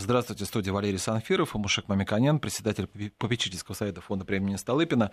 [0.00, 2.86] Здравствуйте, студия Валерий Санфиров и Мушек Мамиканян, председатель
[3.18, 5.10] попечительского совета фонда премии Столыпина.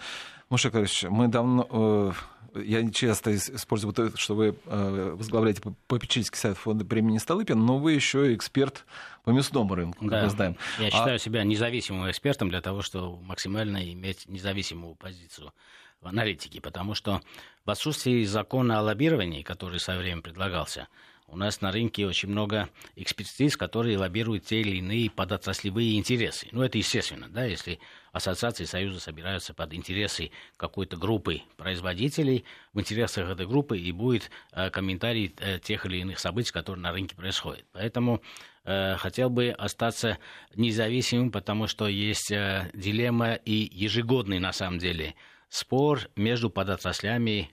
[0.49, 2.13] Мушек Ильич, мы давно,
[2.53, 7.79] э, я часто использую то, что вы э, возглавляете попечительский совет фонда премии Столыпина, но
[7.79, 8.85] вы еще эксперт
[9.23, 10.21] по мясному рынку, да.
[10.21, 10.55] мы знаем.
[10.77, 10.91] Я а...
[10.91, 15.51] считаю себя независимым экспертом для того, чтобы максимально иметь независимую позицию
[15.99, 17.21] в аналитике, потому что
[17.65, 20.87] в отсутствии закона о лоббировании, который со временем предлагался,
[21.27, 26.47] у нас на рынке очень много экспертиз, которые лоббируют те или иные подотраслевые интересы.
[26.51, 27.79] Ну, это естественно, да, если
[28.11, 34.69] ассоциации Союза собираются под интересы какой-то группы производителей, в интересах этой группы и будет э,
[34.69, 37.65] комментарий э, тех или иных событий, которые на рынке происходят.
[37.73, 38.21] Поэтому
[38.63, 40.19] э, хотел бы остаться
[40.55, 45.15] независимым, потому что есть э, дилемма и ежегодный, на самом деле,
[45.49, 47.49] спор между подотраслями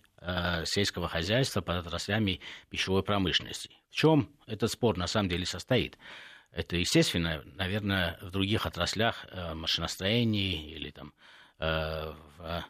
[0.64, 2.40] сельского хозяйства под отраслями
[2.70, 3.70] пищевой промышленности.
[3.90, 5.98] В чем этот спор на самом деле состоит?
[6.52, 11.14] Это, естественно, наверное, в других отраслях э, машиностроения или там,
[11.58, 12.64] э, в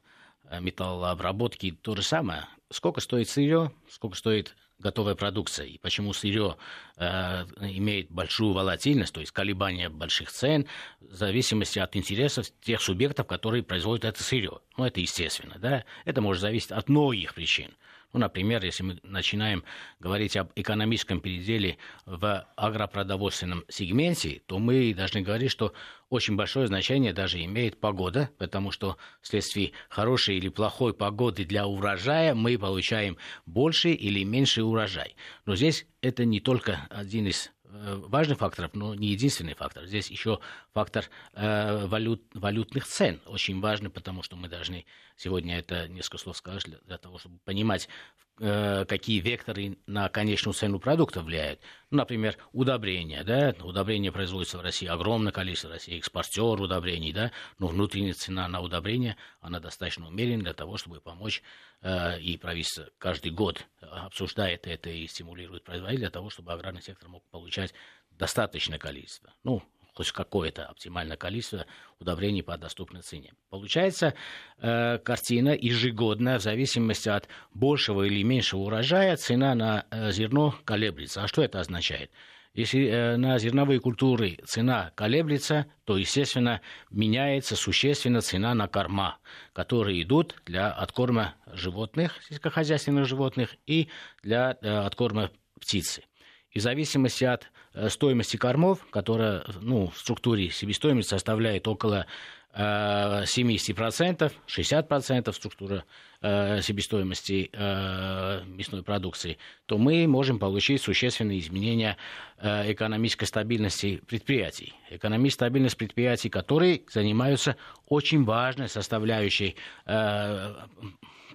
[0.60, 2.46] металлообработке то же самое.
[2.70, 6.56] Сколько стоит сырье, сколько стоит готовая продукция, и почему сырье
[6.96, 10.66] э, имеет большую волатильность, то есть колебания больших цен,
[11.00, 14.58] в зависимости от интересов тех субъектов, которые производят это сырье.
[14.76, 15.84] Ну, это естественно, да.
[16.04, 17.70] Это может зависеть от многих причин.
[18.12, 19.64] Ну, например, если мы начинаем
[19.98, 25.72] говорить об экономическом переделе в агропродовольственном сегменте, то мы должны говорить, что
[26.10, 32.34] очень большое значение даже имеет погода, потому что вследствие хорошей или плохой погоды для урожая
[32.34, 35.16] мы получаем больше или меньше урожай.
[35.46, 39.86] Но здесь это не только один из важных факторов, но не единственный фактор.
[39.86, 40.40] Здесь еще
[40.72, 44.84] фактор э, валют, валютных цен очень важный, потому что мы должны
[45.16, 47.88] сегодня это несколько слов сказать для, того, чтобы понимать,
[48.31, 51.60] э, какие векторы на конечную цену продукта влияют.
[51.90, 53.22] Ну, например, удобрения.
[53.24, 53.54] Да?
[53.62, 55.70] Удобрения производятся в России огромное количество.
[55.70, 57.30] России экспортер удобрений, да?
[57.58, 61.42] но внутренняя цена на удобрения, она достаточно умеренная для того, чтобы помочь
[61.82, 67.08] Э, и правительство каждый год обсуждает это и стимулирует производителей для того, чтобы аграрный сектор
[67.08, 67.74] мог получать
[68.12, 69.62] достаточное количество, ну,
[69.92, 71.66] хоть какое-то оптимальное количество
[71.98, 73.32] удобрений по доступной цене.
[73.50, 74.14] Получается
[74.58, 81.22] э, картина ежегодно, в зависимости от большего или меньшего урожая, цена на э, зерно колеблется.
[81.22, 82.10] А что это означает?
[82.54, 86.60] Если э, на зерновые культуры цена колеблется, то, естественно,
[86.90, 89.18] меняется существенно цена на корма,
[89.54, 93.88] которые идут для откорма животных, сельскохозяйственных животных и
[94.22, 95.30] для э, откорма
[95.60, 96.02] птицы.
[96.52, 102.06] И в зависимости от э, стоимости кормов, которая ну, в структуре себестоимости составляет около
[102.54, 105.84] 70%, 60% структура
[106.20, 111.96] э, себестоимости э, мясной продукции, то мы можем получить существенные изменения
[112.36, 114.74] э, экономической стабильности предприятий.
[114.90, 120.54] Экономическая стабильность предприятий, которые занимаются очень важной составляющей э,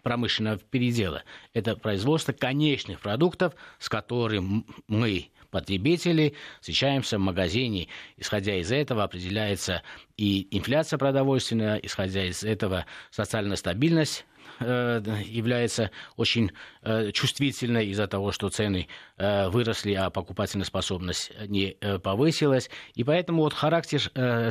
[0.08, 1.24] промышленного передела.
[1.54, 7.90] Это производство конечных продуктов, с которым мы потребители, встречаемся в магазине.
[8.16, 9.84] Исходя из этого определяется
[10.16, 14.26] и инфляция продовольственная, исходя из этого социальная стабильность
[14.62, 16.52] э, является очень
[16.84, 18.88] э, чувствительной из-за того, что цены
[19.18, 22.70] э, выросли, а покупательная способность не повысилась.
[22.96, 24.00] И поэтому вот характер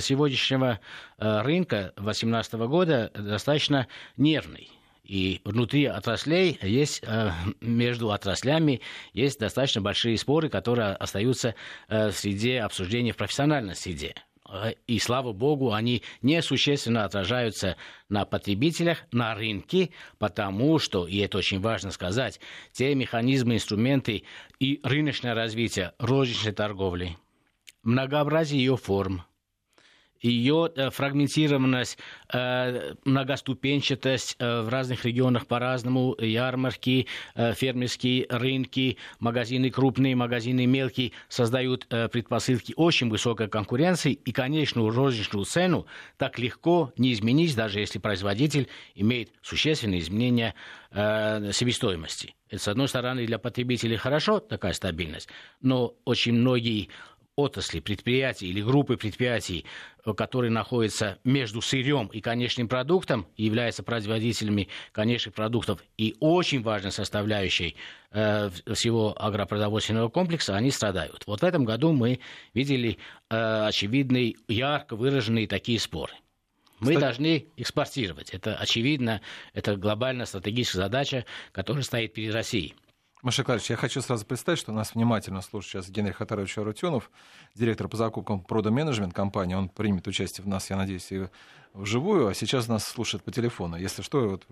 [0.02, 0.80] сегодняшнего
[1.16, 3.86] рынка 2018 года достаточно
[4.18, 4.75] нервный.
[5.06, 7.30] И внутри отраслей есть, э,
[7.60, 8.80] между отраслями
[9.12, 11.54] есть достаточно большие споры, которые остаются
[11.88, 14.16] э, в среде обсуждения в профессиональной среде.
[14.50, 17.76] Э, и слава богу, они несущественно отражаются
[18.08, 22.40] на потребителях, на рынке, потому что, и это очень важно сказать,
[22.72, 24.24] те механизмы, инструменты
[24.58, 27.16] и рыночное развитие розничной торговли,
[27.84, 29.22] многообразие ее форм–
[30.26, 31.98] ее э, фрагментированность,
[32.32, 41.86] э, многоступенчатость э, в разных регионах по-разному, ярмарки, фермерские рынки, магазины крупные, магазины мелкие создают
[41.86, 45.86] предпосылки очень высокой конкуренции, и конечную розничную цену
[46.16, 50.54] так легко не изменить, даже если производитель имеет существенные изменения
[50.92, 52.34] себестоимости.
[52.48, 55.28] Это, с одной стороны, для потребителей хорошо такая стабильность,
[55.60, 56.88] но очень многие
[57.36, 59.64] отрасли, предприятий или группы предприятий,
[60.04, 66.92] э, которые находятся между сырьем и конечным продуктом, являются производителями конечных продуктов и очень важной
[66.92, 67.76] составляющей
[68.10, 71.22] э, всего агропродовольственного комплекса, они страдают.
[71.26, 72.20] Вот в этом году мы
[72.54, 72.98] видели
[73.30, 76.14] э, очевидные, ярко выраженные такие споры.
[76.80, 77.00] Мы Кстати...
[77.00, 78.30] должны экспортировать.
[78.30, 79.20] Это очевидно,
[79.54, 82.74] это глобальная стратегическая задача, которая стоит перед Россией.
[83.22, 87.10] Маша Клавич, я хочу сразу представить, что нас внимательно слушает сейчас Генрих Хатарович Арутюнов,
[87.54, 89.54] директор по закупкам Продо Менеджмент компании.
[89.54, 91.26] Он примет участие в нас, я надеюсь, и
[91.72, 93.76] вживую, а сейчас нас слушает по телефону.
[93.76, 94.46] Если что, вот,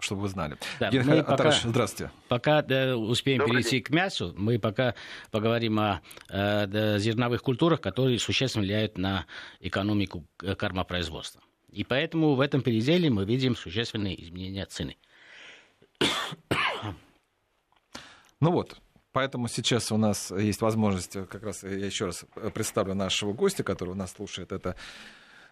[0.00, 0.56] чтобы вы знали.
[0.78, 2.12] Да, Генрих Хатарович, здравствуйте.
[2.28, 3.82] Пока да, успеем Добрый перейти день.
[3.84, 4.94] к мясу, мы пока
[5.30, 9.26] поговорим о э, зерновых культурах, которые существенно влияют на
[9.60, 11.42] экономику кормопроизводства.
[11.70, 14.96] И поэтому в этом переделе мы видим существенные изменения цены.
[18.40, 18.80] Ну вот,
[19.12, 23.96] Поэтому сейчас у нас есть возможность, как раз я еще раз представлю нашего гостя, который
[23.96, 24.76] нас слушает, это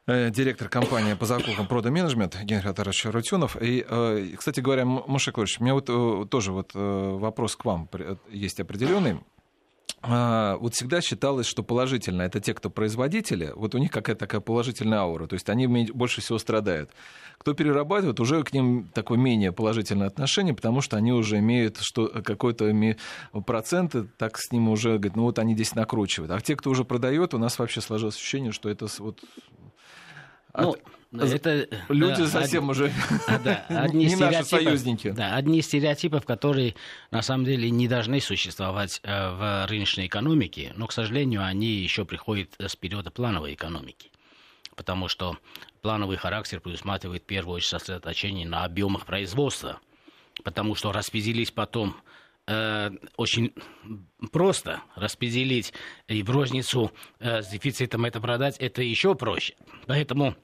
[0.06, 3.60] э, директор компании по закупкам Продо Менеджмент Генрих Атарович Рутюнов.
[3.60, 7.88] И, э, кстати говоря, Муша Клович, у меня вот э, тоже вот вопрос к вам
[8.30, 9.18] есть определенный.
[10.00, 14.40] А, вот всегда считалось, что положительно это те, кто производители, вот у них какая-то такая
[14.40, 16.90] положительная аура, то есть они больше всего страдают.
[17.38, 22.08] Кто перерабатывает, уже к ним такое менее положительное отношение, потому что они уже имеют что,
[22.08, 22.72] какой-то
[23.44, 26.30] процент, так с ним уже, говорят, ну вот они здесь накручивают.
[26.30, 29.24] А те, кто уже продает, у нас вообще сложилось ощущение, что это вот...
[30.54, 30.80] Ну, от
[31.12, 32.76] это, Люди да, совсем од...
[32.76, 32.92] уже
[33.42, 35.10] да, одни не наши союзники.
[35.10, 36.74] Да, одни из стереотипов, которые
[37.10, 42.04] на самом деле не должны существовать э, в рыночной экономике, но, к сожалению, они еще
[42.04, 44.10] приходят с периода плановой экономики.
[44.76, 45.38] Потому что
[45.80, 49.80] плановый характер предусматривает в первую очередь сосредоточение на объемах производства.
[50.44, 51.96] Потому что распределить потом
[52.46, 53.54] э, очень
[54.30, 55.72] просто распределить
[56.06, 59.54] и в розницу э, с дефицитом это продать, это еще проще.
[59.86, 60.36] Поэтому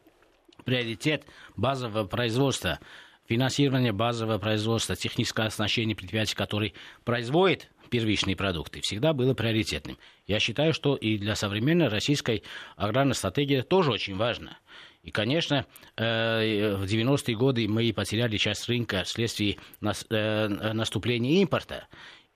[0.65, 1.25] приоритет
[1.57, 2.81] базового производства,
[3.27, 6.73] финансирование базового производства, техническое оснащение предприятий, которые
[7.05, 9.99] производят первичные продукты, всегда было приоритетным.
[10.27, 12.43] Я считаю, что и для современной российской
[12.77, 14.59] аграрной стратегии тоже очень важно.
[15.05, 15.67] И, конечно,
[15.97, 21.87] э, в 90-е годы мы потеряли часть рынка вследствие э, наступления импорта.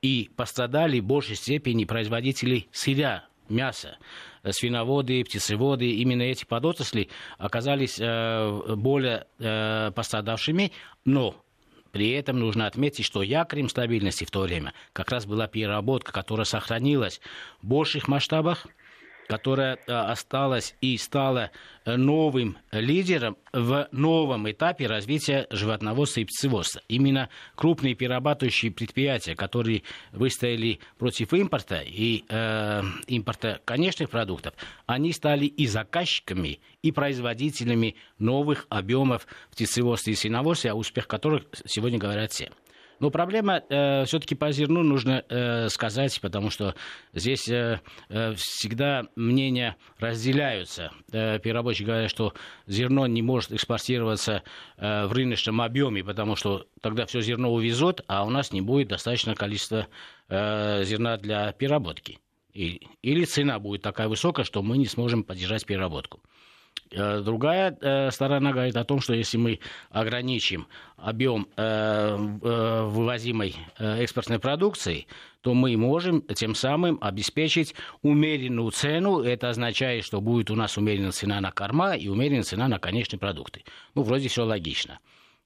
[0.01, 3.99] И пострадали в большей степени производители сырья, мяса.
[4.43, 7.09] Э, свиноводы, птицеводы, именно эти подотрасли
[7.39, 10.73] оказались э, более э, пострадавшими,
[11.05, 11.35] но
[11.93, 16.45] при этом нужно отметить, что якорем стабильности в то время как раз была переработка, которая
[16.45, 17.21] сохранилась
[17.63, 18.67] в больших масштабах,
[19.29, 21.51] которая э, осталась и стала
[21.85, 26.81] э, новым лидером в новом этапе развития животноводства и птицеводства.
[26.89, 29.83] Именно крупные перерабатывающие предприятия, которые
[30.13, 34.55] выстояли против импорта и э, импорта конечных продуктов,
[34.87, 41.99] они стали и заказчиками, и производителями новых объемов птицеводства и свиноводства, о успех которых сегодня
[41.99, 42.51] говорят все.
[43.01, 46.75] Но проблема э, все-таки по зерну нужно э, сказать, потому что
[47.13, 50.91] здесь э, э, всегда мнения разделяются.
[51.13, 52.35] Э, перерабочие говорят, что
[52.67, 54.43] зерно не может экспортироваться
[54.77, 58.89] э, в рыночном объеме, потому что тогда все зерно увезут, а у нас не будет
[58.89, 59.87] достаточного количества
[60.29, 62.19] э, зерна для переработки.
[62.53, 66.21] И, или цена будет такая высокая, что мы не сможем поддержать переработку.
[66.91, 74.39] Э, другая э, сторона говорит о том, что если мы ограничим объем э, вывозимой экспортной
[74.39, 75.07] продукции,
[75.43, 79.21] то мы можем тем самым обеспечить умеренную цену.
[79.21, 83.21] Это означает, что будет у нас умеренная цена на корма и умеренная цена на конечные
[83.21, 83.65] продукты.
[83.95, 84.99] Ну, вроде все логично.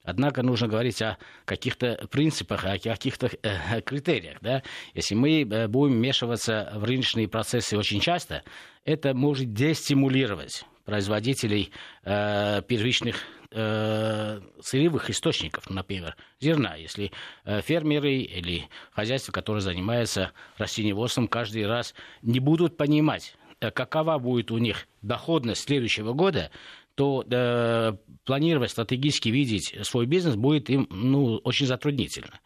[0.05, 4.39] Однако нужно говорить о каких-то принципах, о каких-то э, критериях.
[4.41, 4.63] Да?
[4.95, 8.43] Если мы будем вмешиваться в рыночные процессы очень часто,
[8.85, 11.71] это может дестимулировать производителей
[12.05, 13.17] э, первичных
[13.51, 16.77] э, сырьевых источников, например, зерна.
[16.77, 17.13] Если
[17.45, 24.51] э, фермеры или хозяйства, которые занимаются растениеводством, каждый раз не будут понимать, э, какова будет
[24.51, 26.51] у них доходность следующего года,
[26.95, 27.93] то э,
[28.25, 32.41] планировать стратегически видеть свой бизнес будет им ну, очень затруднительно.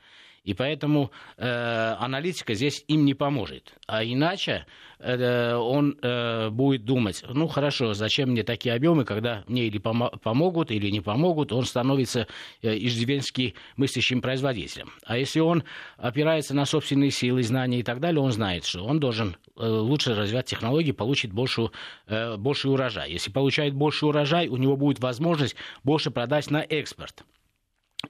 [0.46, 3.74] И поэтому э, аналитика здесь им не поможет.
[3.88, 4.64] А иначе
[5.00, 10.16] э, он э, будет думать, ну хорошо, зачем мне такие объемы, когда мне или пом-
[10.20, 12.28] помогут, или не помогут, он становится
[12.62, 14.92] э, иждивенски мыслящим производителем.
[15.04, 15.64] А если он
[15.96, 20.14] опирается на собственные силы, знания и так далее, он знает, что он должен э, лучше
[20.14, 21.72] развивать технологии, получить большую,
[22.06, 23.10] э, больший урожай.
[23.10, 27.24] Если получает больше урожай, у него будет возможность больше продать на экспорт.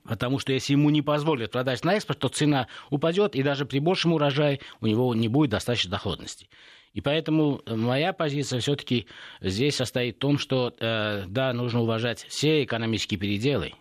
[0.05, 3.79] Потому что если ему не позволят продать на экспорт, то цена упадет, и даже при
[3.79, 6.49] большем урожае у него не будет достаточно доходности.
[6.93, 9.07] И поэтому моя позиция все-таки
[9.43, 13.75] здесь состоит в том, что э, да, нужно уважать все экономические переделы,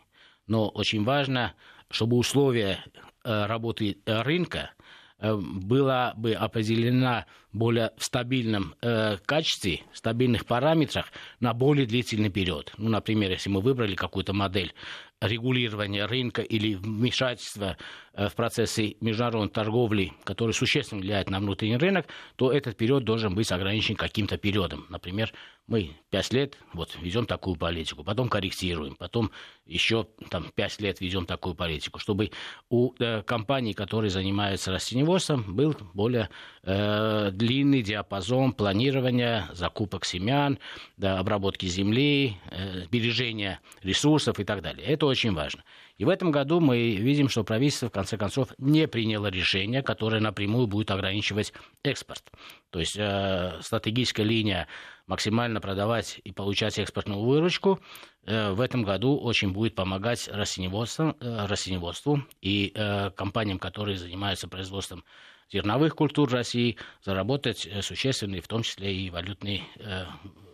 [0.47, 1.53] но очень важно,
[1.89, 2.83] чтобы условия
[3.23, 4.71] э, работы рынка
[5.19, 11.05] э, была бы определена более стабильном э, качестве, стабильных параметрах
[11.39, 12.73] на более длительный период.
[12.77, 14.73] Ну, например, если мы выбрали какую-то модель
[15.21, 17.77] регулирования рынка или вмешательства
[18.15, 23.51] в процессы международной торговли, который существенно влияет на внутренний рынок, то этот период должен быть
[23.51, 24.85] ограничен каким-то периодом.
[24.89, 25.31] Например,
[25.67, 29.31] мы пять лет вот, ведем такую политику, потом корректируем, потом
[29.65, 32.31] еще там, пять лет ведем такую политику, чтобы
[32.69, 36.29] у э, компаний, которые занимаются растеневодством, был более
[36.63, 40.59] э, длинный диапазон планирования закупок семян,
[40.97, 44.85] да, обработки земли, э, сбережения ресурсов и так далее.
[44.85, 45.63] Это очень важно.
[45.97, 50.19] И в этом году мы видим, что правительство, в конце концов, не приняло решение, которое
[50.19, 52.23] напрямую будет ограничивать экспорт.
[52.69, 54.67] То есть э, стратегическая линия
[55.07, 57.79] максимально продавать и получать экспортную выручку
[58.25, 64.47] э, в этом году очень будет помогать растеневодству, э, растеневодству и э, компаниям, которые занимаются
[64.47, 65.05] производством
[65.51, 70.05] зерновых культур России, заработать э, существенные, в том числе и валютные, э,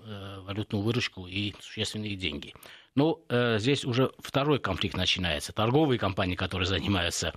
[0.05, 2.53] э, валютную выручку и существенные деньги.
[2.95, 5.53] Ну, э, здесь уже второй конфликт начинается.
[5.53, 7.33] Торговые компании, которые занимаются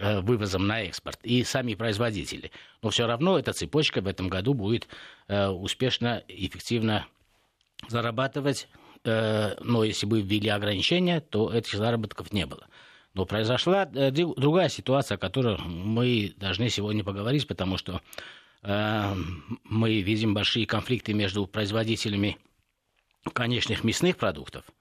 [0.00, 2.50] э, вывозом на экспорт, и сами производители.
[2.82, 4.88] Но все равно эта цепочка в этом году будет
[5.28, 7.06] э, успешно эффективно
[7.88, 8.68] зарабатывать.
[9.04, 12.66] Э, но если бы ввели ограничения, то этих заработков не было.
[13.14, 18.00] Но произошла э, другая ситуация, о которой мы должны сегодня поговорить, потому что
[18.64, 19.14] э,
[19.62, 22.38] мы видим большие конфликты между производителями
[23.32, 24.64] конечных мясных продуктов–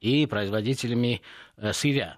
[0.00, 1.22] и производителями
[1.56, 2.16] э, сырья.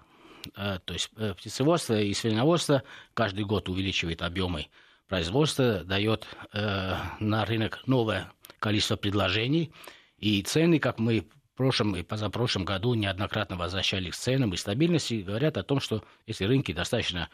[0.55, 2.83] Э, то есть э, птицеводство и свиноводство
[3.13, 4.67] каждый год увеличивает объемы
[5.07, 9.71] производства, дает на рынок новое количество предложений,
[10.19, 15.23] и цены, как мы в прошлом и позапрошлом году неоднократно возвращались к ценам и стабильности,
[15.25, 17.29] говорят о том, что эти рынки достаточно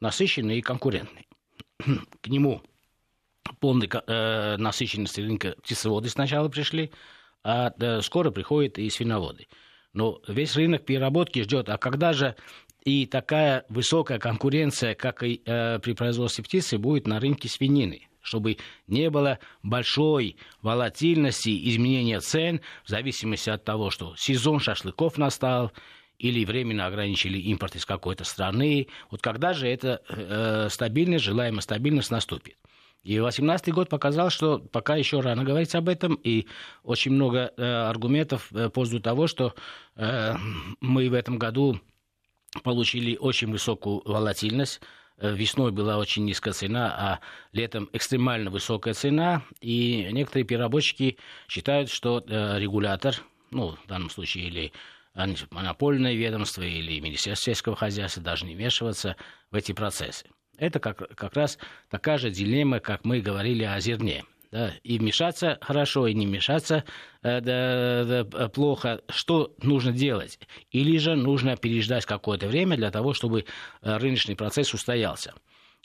[0.00, 1.26] насыщенные и конкурентные.
[2.20, 2.62] К нему
[3.58, 6.90] полной э, насыщенности рынка птицеводы сначала пришли,
[7.42, 9.48] а э, скоро приходят и свиноводы.
[9.92, 11.68] Но весь рынок переработки ждет.
[11.68, 12.36] А когда же
[12.84, 18.06] и такая высокая конкуренция, как и э, при производстве птицы, будет на рынке свинины?
[18.22, 25.72] чтобы не было большой волатильности изменения цен в зависимости от того, что сезон шашлыков настал,
[26.20, 28.88] или временно ограничили импорт из какой-то страны.
[29.10, 32.56] Вот когда же эта э, стабильность, желаемая стабильность наступит?
[33.02, 36.46] И 2018 год показал, что пока еще рано говорить об этом, и
[36.82, 39.54] очень много э, аргументов э, в пользу того, что
[39.96, 40.34] э,
[40.80, 41.80] мы в этом году
[42.62, 44.82] получили очень высокую волатильность.
[45.16, 47.20] Э, весной была очень низкая цена, а
[47.52, 49.42] летом экстремально высокая цена.
[49.62, 51.16] И некоторые переработчики
[51.48, 53.14] считают, что э, регулятор,
[53.50, 54.72] ну, в данном случае или
[55.50, 59.16] монопольное ведомство или Министерство сельского хозяйства должны вмешиваться
[59.50, 60.26] в эти процессы.
[60.60, 64.24] Это как, как раз такая же дилемма, как мы говорили о зерне.
[64.52, 66.84] Да, и вмешаться хорошо, и не вмешаться
[67.22, 69.00] э, да, да, плохо.
[69.08, 70.40] Что нужно делать?
[70.72, 73.44] Или же нужно переждать какое-то время для того, чтобы
[73.82, 75.34] э, рыночный процесс устоялся.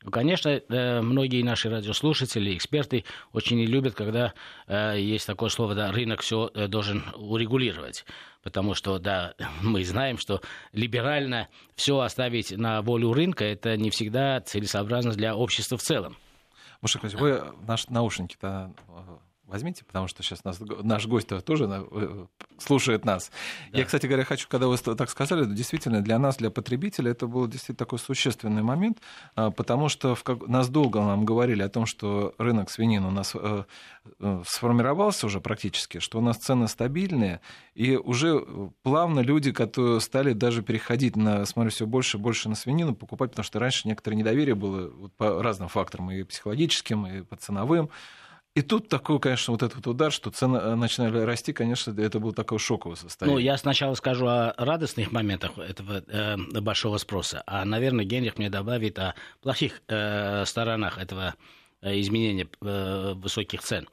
[0.06, 4.36] Ну, конечно, э, многие наши радиослушатели, эксперты очень не любят, когда
[4.68, 8.06] э, есть такое слово, да, рынок все э, должен урегулировать.
[8.44, 9.34] Потому что, да,
[9.64, 10.42] мы знаем, что
[10.74, 16.18] либерально все оставить на волю рынка, это не всегда целесообразно для общества в целом.
[16.82, 18.76] Мушек, вы наши наушники-то
[19.48, 22.26] возьмите, потому что сейчас нас, наш гость тоже э,
[22.58, 23.32] слушает нас.
[23.72, 23.80] Да.
[23.80, 27.48] Я, кстати говоря, хочу, когда вы так сказали, действительно для нас, для потребителя, это был
[27.48, 29.00] действительно такой существенный момент,
[29.36, 33.12] а, потому что в, как, нас долго нам говорили о том, что рынок свинин у
[33.12, 33.64] нас э,
[34.20, 37.42] э, сформировался уже практически, что у нас цены стабильные,
[37.76, 38.44] и уже
[38.84, 43.32] плавно люди, которые стали даже переходить на, смотрю, все больше и больше на свинину покупать,
[43.32, 47.90] потому что раньше некоторое недоверие было вот по разным факторам, и психологическим, и по ценовым.
[48.56, 52.34] И тут такой, конечно, вот этот удар, что цены э, начинали расти, конечно, это было
[52.34, 53.36] такое шоковое состояние.
[53.36, 58.50] Ну, я сначала скажу о радостных моментах этого э, большого спроса, а, наверное, Генрих мне
[58.50, 61.36] добавит о плохих э, сторонах этого
[61.82, 63.90] э, изменения э, высоких цен.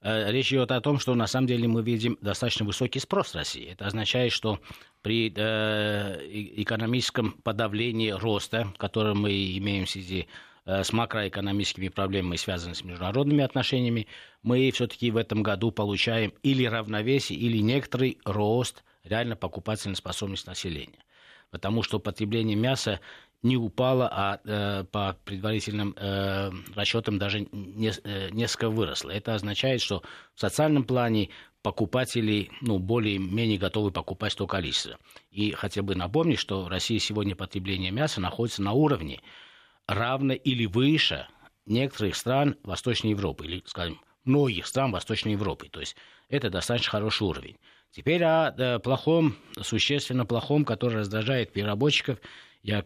[0.00, 3.66] Э, речь идет о том, что на самом деле мы видим достаточно высокий спрос России.
[3.72, 4.60] Это означает, что
[5.02, 6.20] при э,
[6.62, 10.28] экономическом подавлении роста, который мы имеем в связи
[10.66, 14.06] с макроэкономическими проблемами, связанными с международными отношениями,
[14.42, 21.04] мы все-таки в этом году получаем или равновесие, или некоторый рост реально покупательной способности населения.
[21.50, 23.00] Потому что потребление мяса
[23.44, 29.10] не упало, а э, по предварительным э, расчетам даже не, э, несколько выросло.
[29.10, 30.02] Это означает, что
[30.34, 31.28] в социальном плане
[31.62, 34.98] покупатели ну, более-менее готовы покупать то количество.
[35.30, 39.20] И хотя бы напомнить, что в России сегодня потребление мяса находится на уровне
[39.86, 41.26] равно или выше
[41.66, 45.68] некоторых стран Восточной Европы, или, скажем, многих стран Восточной Европы.
[45.68, 45.96] То есть
[46.28, 47.56] это достаточно хороший уровень.
[47.90, 52.18] Теперь о плохом, существенно плохом, который раздражает переработчиков.
[52.62, 52.82] Я,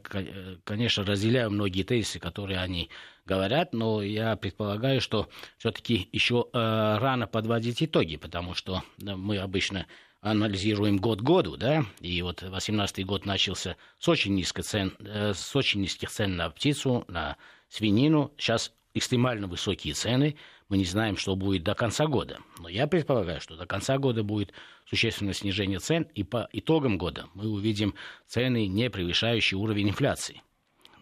[0.65, 2.91] конечно, разделяю многие тезисы, которые они
[3.25, 6.59] говорят, но я предполагаю, что все-таки еще э,
[6.99, 9.87] рано подводить итоги, потому что мы обычно
[10.21, 15.55] анализируем год году, да, и вот 18 год начался с очень, низких цен, э, с
[15.55, 17.37] очень низких цен на птицу, на
[17.69, 20.37] свинину, сейчас экстремально высокие цены,
[20.69, 22.41] мы не знаем, что будет до конца года.
[22.59, 24.53] Но я предполагаю, что до конца года будет
[24.87, 27.95] существенное снижение цен, и по итогам года мы увидим
[28.27, 30.43] цены, не превышающие уровень инфляции.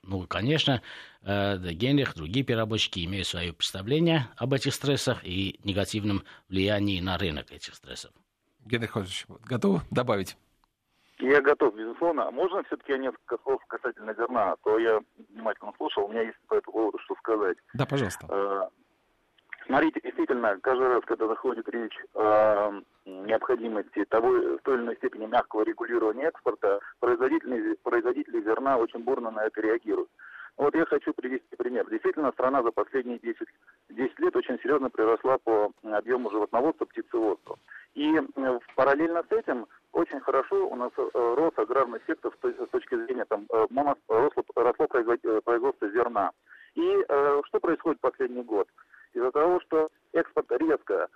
[0.03, 0.83] Ну, конечно,
[1.23, 7.51] э, Генрих, другие переработчики имеют свое представление об этих стрессах и негативном влиянии на рынок
[7.51, 8.13] этих стрессов.
[8.67, 10.37] Генрих Ходович, готов добавить?
[11.19, 12.29] Я готов, безусловно.
[12.29, 14.53] А можно все-таки несколько слов касательно зерна?
[14.53, 17.57] А то я внимательно слушал, у меня есть по этому поводу что сказать.
[17.73, 18.27] Да, пожалуйста.
[18.29, 18.69] Э,
[19.67, 25.27] смотрите, действительно, каждый раз, когда заходит речь о необходимости того, в той или иной степени
[25.27, 30.11] мягкого регулирования экспорта, производители, производители зерна очень бурно на это реагируют.
[30.57, 31.89] Вот я хочу привести пример.
[31.91, 33.47] Действительно, страна за последние 10,
[33.91, 37.59] 10 лет очень серьезно приросла по объему животноводства, птицеводства.
[37.95, 42.95] И э, параллельно с этим очень хорошо у нас э, рос аграрный сектор с точки
[42.95, 43.67] зрения там, э,
[44.09, 46.31] росло, росло производство зерна.
[46.75, 48.69] И что происходит последний год?
[49.15, 51.09] Из-за того, что экспорт резко,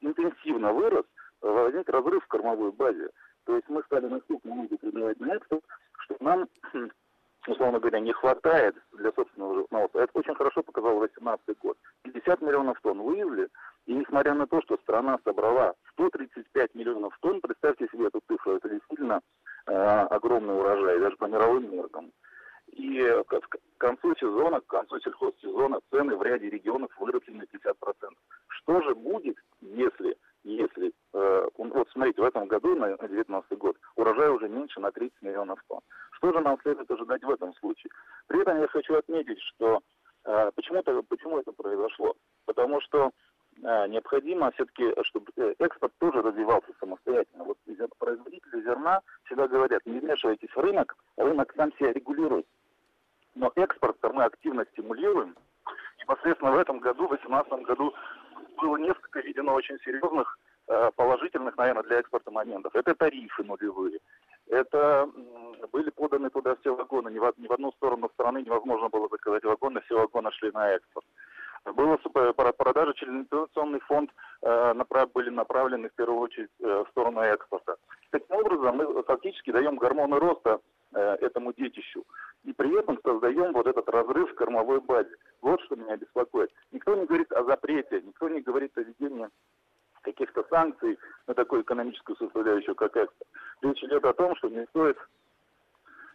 [0.00, 1.04] интенсивно вырос,
[1.40, 3.10] возник разрыв в кормовой базе.
[3.46, 5.64] То есть мы стали настолько много продавать на экспорт,
[6.04, 6.48] что нам
[7.48, 10.00] условно говоря, не хватает для собственного животноводства.
[10.00, 11.76] Это очень хорошо показал 2018 год.
[12.02, 13.48] 50 миллионов тонн вывезли,
[13.86, 18.68] и несмотря на то, что страна собрала 135 миллионов тонн, представьте себе эту цифру, это
[18.68, 19.20] действительно
[19.66, 22.12] э, огромный урожай, даже по мировым меркам.
[22.72, 27.74] И к, к концу сезона, к концу сельхозсезона цены в ряде регионов выросли на 50%.
[28.48, 34.30] Что же будет, если, если э, вот смотрите, в этом году, на 2019 год, урожай
[34.30, 35.80] уже меньше на 30 миллионов тонн.
[36.12, 37.90] Что же нам следует ожидать в этом случае?
[38.26, 39.80] При этом я хочу отметить, что
[40.24, 42.14] э, почему, -то, почему это произошло?
[42.46, 43.10] Потому что
[43.62, 47.44] э, необходимо все-таки, чтобы э, экспорт тоже развивался самостоятельно.
[47.44, 47.58] Вот
[47.98, 52.46] производители зерна всегда говорят, не вмешивайтесь в рынок, рынок сам себя регулирует.
[53.34, 55.36] Но экспорт мы активно стимулируем.
[56.00, 57.94] Непосредственно в этом году, в 2018 году,
[58.58, 62.74] было несколько введено очень серьезных э, положительных, наверное, для экспорта моментов.
[62.74, 63.98] Это тарифы нулевые,
[64.48, 65.08] это
[65.72, 67.10] были поданы туда все вагоны.
[67.10, 70.70] Ни в, ни в одну сторону страны невозможно было заказать вагоны, все вагоны шли на
[70.70, 71.06] экспорт.
[71.74, 71.96] Было
[72.32, 74.10] продажа через инвестиционный фонд
[74.42, 74.74] э,
[75.14, 77.76] были направлены в первую очередь э, в сторону экспорта.
[78.10, 80.60] Таким образом, мы фактически даем гормоны роста
[80.94, 82.04] э, этому детищу.
[82.44, 85.14] И при этом создаем вот этот разрыв в кормовой базе.
[85.42, 86.50] Вот что меня беспокоит.
[86.72, 89.28] Никто не говорит о запрете, никто не говорит о введении
[90.02, 93.28] каких-то санкций на такую экономическую составляющую, как экспорт.
[93.62, 95.00] Речь идет о том, что не стоит э,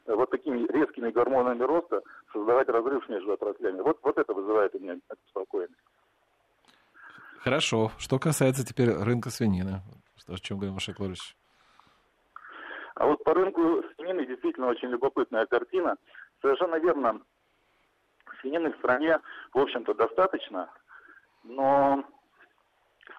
[0.06, 3.82] вот такими резкими гормонами роста создавать разрыв между отраслями.
[3.82, 5.74] Вот, вот это вызывает у меня беспокойность.
[7.39, 7.92] Хорошо.
[7.98, 9.82] Что касается теперь рынка свинины,
[10.18, 11.36] что, о чем говорил Маша Клорович?
[12.96, 15.98] А вот по рынку свинины действительно очень любопытная картина.
[16.42, 17.22] Совершенно верно,
[18.42, 19.20] свинины в стране,
[19.54, 20.70] в общем-то, достаточно,
[21.44, 22.04] но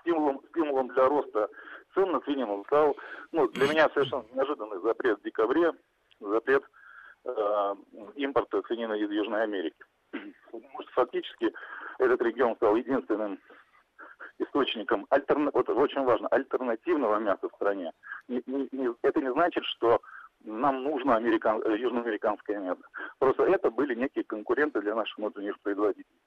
[0.00, 1.48] стимулом, стимулом для роста
[1.94, 2.96] цен на свинину стал,
[3.32, 5.72] ну, для меня совершенно неожиданный запрет в декабре,
[6.20, 6.64] запрет
[7.24, 7.74] э,
[8.16, 9.76] импорта свинины из Южной Америки.
[10.10, 11.52] Потому что фактически
[11.98, 13.38] этот регион стал единственным
[14.38, 15.50] источником, альтерна...
[15.52, 17.92] вот очень важно, альтернативного мяса в стране.
[18.28, 20.00] Не, не, не, это не значит, что
[20.44, 21.62] нам нужно американ...
[21.74, 22.82] южноамериканское мясо.
[23.18, 26.20] Просто это были некие конкуренты для наших внутренних производителей.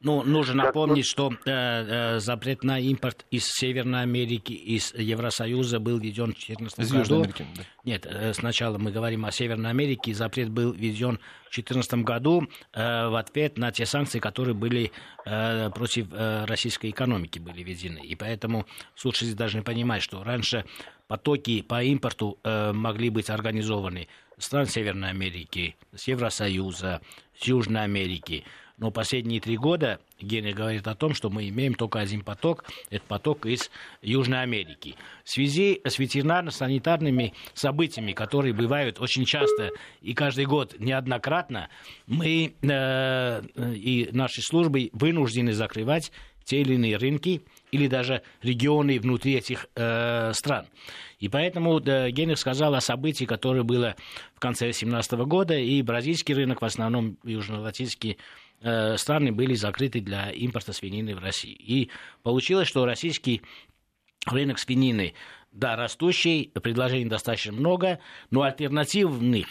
[0.00, 5.98] Ну, нужно напомнить, что э, э, запрет на импорт из Северной Америки, из Евросоюза был
[5.98, 7.22] введен в 2014 из году.
[7.22, 7.62] Америки, да.
[7.84, 10.14] Нет, э, сначала мы говорим о Северной Америке.
[10.14, 11.18] Запрет был введен
[11.50, 14.92] в 2014 году э, в ответ на те санкции, которые были
[15.26, 17.98] э, против э, российской экономики были введены.
[17.98, 20.64] И поэтому слушатели должны понимать, что раньше
[21.08, 24.06] потоки по импорту э, могли быть организованы
[24.38, 27.00] стран Северной Америки, с Евросоюза,
[27.36, 28.44] с Южной Америки.
[28.78, 33.04] Но последние три года Гений говорит о том, что мы имеем только один поток, это
[33.06, 33.70] поток из
[34.02, 34.94] Южной Америки.
[35.24, 41.68] В связи с ветеринарно-санитарными событиями, которые бывают очень часто и каждый год неоднократно,
[42.06, 43.42] мы э,
[43.74, 46.12] и наши службы вынуждены закрывать
[46.48, 50.66] те или иные рынки или даже регионы внутри этих э, стран.
[51.18, 53.96] И поэтому да, Генрих сказал о событии, которое было
[54.34, 58.16] в конце 2017 года, и бразильский рынок, в основном южно-латинский э,
[58.60, 61.56] страны были закрыты для импорта свинины в Россию.
[61.58, 61.90] И
[62.22, 63.42] получилось, что российский
[64.26, 65.14] рынок свинины,
[65.52, 69.46] да, растущий, предложений достаточно много, но альтернативных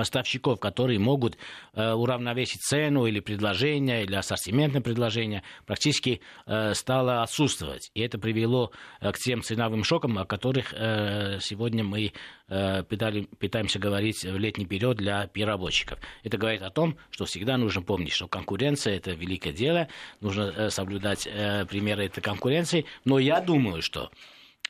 [0.00, 1.36] поставщиков, которые могут
[1.74, 7.90] э, уравновесить цену или предложение, или ассортиментное предложение, практически э, стало отсутствовать.
[7.92, 12.14] И это привело э, к тем ценовым шокам, о которых э, сегодня мы
[12.48, 15.98] э, пытаемся говорить в летний период для переработчиков.
[16.24, 19.88] Это говорит о том, что всегда нужно помнить, что конкуренция– это великое дело,
[20.22, 24.10] нужно э, соблюдать э, примеры этой конкуренции, но я думаю, что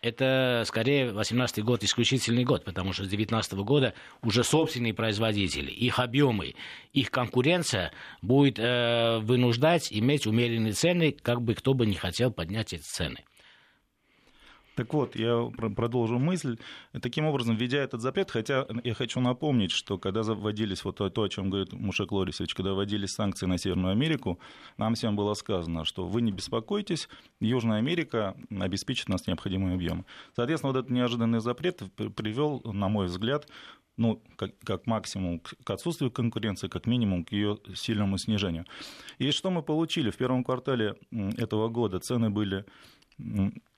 [0.02, 5.98] это скорее 2018 год исключительный год, потому что с 2019 года уже собственные производители, их
[5.98, 6.54] объемы,
[6.92, 12.72] их конкуренция будет э, вынуждать иметь умеренные цены, как бы кто бы не хотел поднять
[12.72, 13.24] эти цены.
[14.80, 16.56] Так вот, я продолжу мысль.
[17.02, 21.28] Таким образом, введя этот запрет, хотя я хочу напомнить, что когда вводились, вот то, о
[21.28, 24.40] чем говорит Мушек Лорисович, когда вводились санкции на Северную Америку,
[24.78, 30.06] нам всем было сказано, что вы не беспокойтесь, Южная Америка обеспечит нас необходимые объемы.
[30.34, 31.82] Соответственно, вот этот неожиданный запрет
[32.16, 33.46] привел, на мой взгляд,
[33.98, 38.64] ну, как, как максимум к отсутствию конкуренции, как минимум к ее сильному снижению.
[39.18, 40.08] И что мы получили?
[40.08, 40.94] В первом квартале
[41.36, 42.64] этого года цены были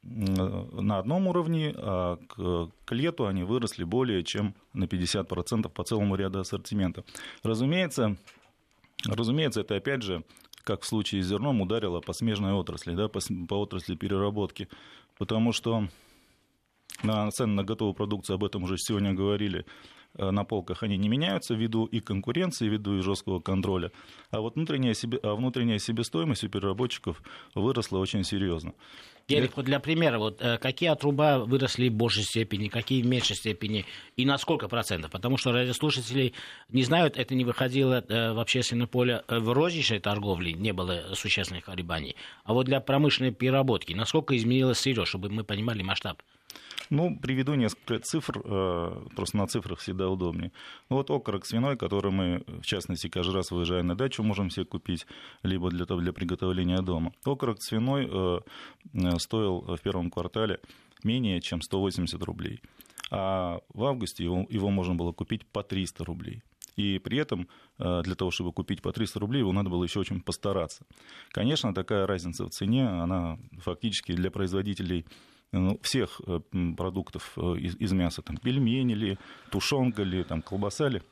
[0.03, 6.17] на одном уровне, а к, к лету они выросли более чем на 50% по целому
[6.17, 7.05] ряду ассортимента.
[7.43, 8.17] Разумеется,
[9.05, 10.25] разумеется, это опять же,
[10.65, 14.69] как в случае с зерном, ударило по смежной отрасли, да, по, по отрасли переработки,
[15.19, 15.89] потому что
[17.03, 19.67] на цены на готовую продукцию, об этом уже сегодня говорили,
[20.15, 23.91] Э, на полках они не меняются ввиду и конкуренции, ввиду и жесткого контроля.
[24.31, 27.23] А вот внутренняя, себе, а внутренняя себестоимость у переработчиков
[27.55, 28.75] выросла очень серьезно.
[29.29, 33.37] Герик, вот для примера, вот э, какие отруба выросли в большей степени, какие в меньшей
[33.37, 33.85] степени
[34.17, 35.11] и на сколько процентов?
[35.11, 36.33] Потому что радиослушатели
[36.69, 41.65] не знают, это не выходило э, в общественное поле в розничной торговле, не было существенных
[41.65, 42.17] колебаний.
[42.45, 46.23] А вот для промышленной переработки, насколько изменилось сырье, чтобы мы понимали масштаб?
[46.93, 50.53] Ну, приведу несколько цифр, э, просто на цифрах всегда удобнее.
[50.91, 54.67] Ну, вот окорок свиной, который мы, в частности, каждый раз выезжая на дачу, можем себе
[54.67, 55.07] купить,
[55.43, 57.15] либо для, для приготовления дома.
[57.25, 58.41] Окорок свиной э,
[58.93, 60.61] э, стоил в первом квартале
[61.03, 62.61] менее чем 180 рублей.
[63.11, 66.43] А в августе его, его можно было купить по 300 рублей.
[66.77, 70.21] И при этом для того, чтобы купить по 300 рублей, его надо было еще очень
[70.21, 70.85] постараться.
[71.31, 75.05] Конечно, такая разница в цене, она фактически для производителей
[75.83, 76.41] всех э,
[76.77, 79.19] продуктов э, из мяса, там, пельмени ли,
[79.51, 81.03] тушенка ли, там, колбаса ли,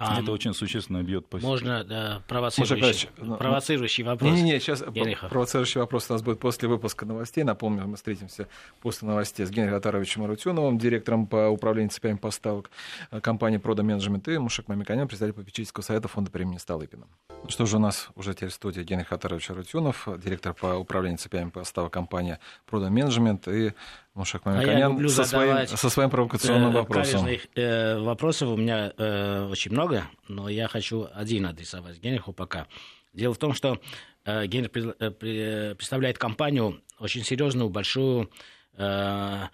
[0.00, 4.30] а, это очень существенно бьет по Можно да, провоцирующий, ну, провоцирующий вопрос.
[4.30, 5.28] Не-не-не, сейчас Генрихов.
[5.28, 7.44] провоцирующий вопрос у нас будет после выпуска новостей.
[7.44, 8.48] Напомню, мы встретимся
[8.80, 12.70] после новостей с Генрихом Атаровичем Арутюновым, директором по управлению цепями поставок
[13.10, 17.06] э, компании «Прода Менеджмент» и Мушек Мамиканян, председатель попечительского совета фонда премии Столыпина.
[17.42, 21.18] Ну что же, у нас уже теперь в студии Генрих Атарович Арутюнов, директор по управлению
[21.18, 23.74] цепями поставок компании «Прода Менеджмент» и
[24.14, 27.28] Мушек Мамиканян а со, своим, со своим провокационным э, вопросом.
[27.54, 32.66] Э, вопросов у меня э, очень много, но я хочу один адресовать Генриху пока.
[33.12, 33.80] Дело в том, что
[34.24, 38.30] э, Генрих э, представляет компанию очень серьезную, большую,
[38.76, 39.46] э,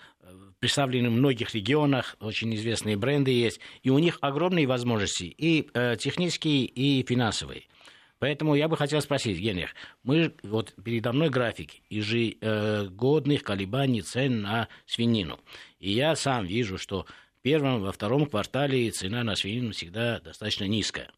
[0.59, 5.97] представлены в многих регионах, очень известные бренды есть, и у них огромные возможности, и э,
[5.99, 7.65] технические, и финансовые.
[8.19, 14.69] Поэтому я бы хотел спросить, Генрих, мы, вот передо мной график ежегодных колебаний цен на
[14.87, 15.39] свинину.
[15.81, 17.05] И я сам вижу, что
[17.39, 21.11] в первом, во втором квартале цена на свинину всегда достаточно низкая.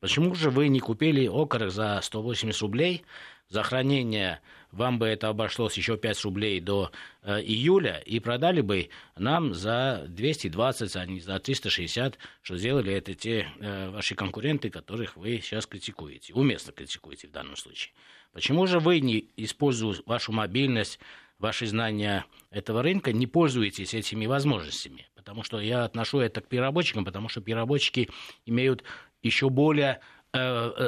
[0.00, 3.04] Почему же вы не купили окорок за 180 рублей,
[3.48, 4.40] за хранение
[4.74, 6.90] вам бы это обошлось еще 5 рублей до
[7.22, 13.14] э, июля, и продали бы нам за 220, а не за 360, что сделали это
[13.14, 17.94] те э, ваши конкуренты, которых вы сейчас критикуете, уместно критикуете в данном случае.
[18.32, 20.98] Почему же вы, не используя вашу мобильность,
[21.38, 25.06] ваши знания этого рынка, не пользуетесь этими возможностями?
[25.14, 28.10] Потому что я отношу это к переработчикам, потому что переработчики
[28.44, 28.82] имеют
[29.22, 30.00] еще более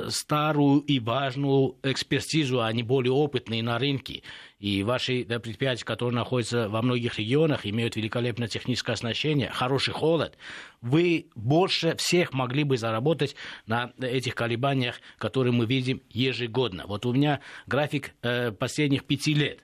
[0.09, 4.23] старую и важную экспертизу, они более опытные на рынке.
[4.59, 10.37] И ваши предприятия, которые находятся во многих регионах, имеют великолепное техническое оснащение, хороший холод,
[10.81, 16.85] вы больше всех могли бы заработать на этих колебаниях, которые мы видим ежегодно.
[16.87, 19.61] Вот у меня график э, последних пяти лет.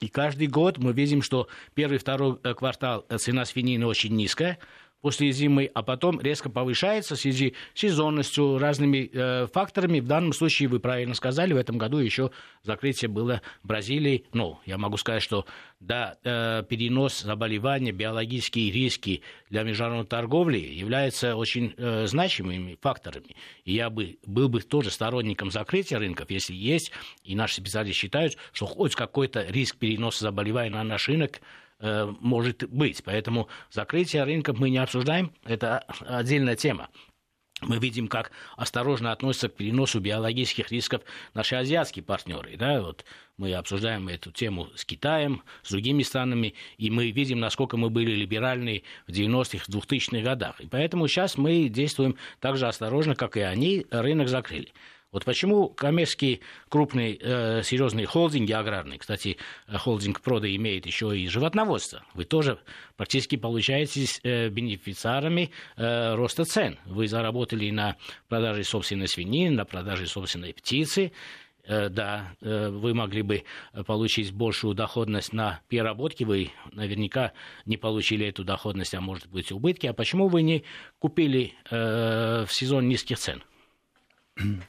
[0.00, 4.58] И каждый год мы видим, что первый, второй э, квартал цена свинины очень низкая,
[5.06, 10.00] после зимы, а потом резко повышается в связи с сезонностью, разными э, факторами.
[10.00, 12.32] В данном случае, вы правильно сказали, в этом году еще
[12.64, 14.24] закрытие было Бразилии.
[14.32, 15.46] Ну, я могу сказать, что
[15.78, 23.36] да, э, перенос заболевания, биологические риски для международной торговли являются очень э, значимыми факторами.
[23.64, 26.90] И я бы, был бы тоже сторонником закрытия рынков, если есть,
[27.22, 31.40] и наши специалисты считают, что хоть какой-то риск переноса заболевания на наш рынок
[31.78, 33.02] Э, может быть.
[33.04, 36.88] Поэтому закрытие рынков мы не обсуждаем, это отдельная тема.
[37.62, 42.54] Мы видим, как осторожно относятся к переносу биологических рисков наши азиатские партнеры.
[42.58, 42.82] Да?
[42.82, 43.06] Вот
[43.38, 48.10] мы обсуждаем эту тему с Китаем, с другими странами, и мы видим, насколько мы были
[48.10, 50.60] либеральны в 90-х, 2000-х годах.
[50.60, 54.72] И поэтому сейчас мы действуем так же осторожно, как и они, рынок закрыли.
[55.12, 59.36] Вот почему коммерческие крупные э, серьезные холдинги аграрные, кстати,
[59.68, 62.58] холдинг Прода имеет еще и животноводство, вы тоже
[62.96, 66.78] практически получаетесь э, бенефициарами э, роста цен.
[66.86, 67.96] Вы заработали на
[68.28, 71.12] продаже собственной свинины, на продаже собственной птицы,
[71.64, 73.44] э, да, э, вы могли бы
[73.86, 77.32] получить большую доходность на переработке, вы наверняка
[77.64, 79.86] не получили эту доходность, а может быть убытки.
[79.86, 80.64] А почему вы не
[80.98, 83.44] купили э, в сезон низких цен?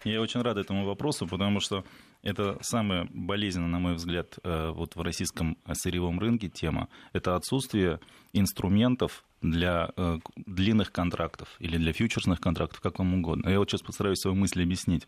[0.05, 1.83] Я очень рад этому вопросу, потому что
[2.21, 6.87] это самая болезненная, на мой взгляд, э, вот в российском сырьевом рынке тема.
[7.13, 7.99] Это отсутствие
[8.33, 13.49] инструментов для э, длинных контрактов или для фьючерсных контрактов, как вам угодно.
[13.49, 15.07] Я вот сейчас постараюсь свою мысль объяснить.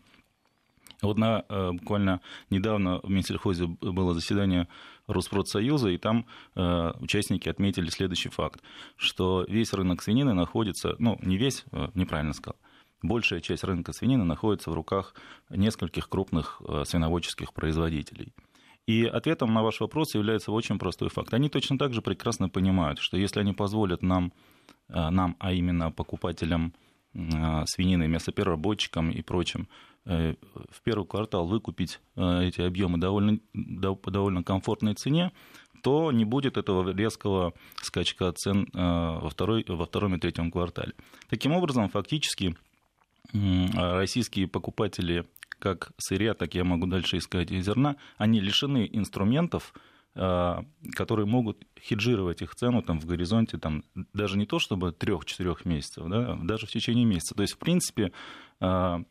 [1.00, 2.20] Вот на, э, буквально
[2.50, 4.68] недавно в Минсельхозе было заседание
[5.06, 8.62] Роспродсоюза, и там участники отметили следующий факт,
[8.96, 12.56] что весь рынок свинины находится, ну, не весь, неправильно сказал,
[13.02, 15.14] большая часть рынка свинины находится в руках
[15.48, 18.32] нескольких крупных э, свиноводческих производителей.
[18.86, 21.32] И ответом на ваш вопрос является очень простой факт.
[21.34, 24.32] Они точно так же прекрасно понимают, что если они позволят нам,
[24.88, 26.74] э, нам а именно покупателям
[27.14, 29.68] э, свинины, мясопереработчикам и прочим,
[30.06, 33.38] в первый квартал выкупить эти объемы довольно,
[34.02, 35.30] по довольно комфортной цене,
[35.82, 40.94] то не будет этого резкого скачка цен во, второй, во втором и третьем квартале.
[41.28, 42.56] Таким образом, фактически
[43.32, 45.26] российские покупатели
[45.60, 49.74] как сырья, так я могу дальше искать и зерна, они лишены инструментов,
[50.16, 50.64] а,
[50.96, 56.08] которые могут хеджировать их цену там, в горизонте там, даже не то чтобы 3-4 месяцев,
[56.08, 57.34] да, даже в течение месяца.
[57.34, 58.10] То есть, в принципе,
[58.58, 59.02] а,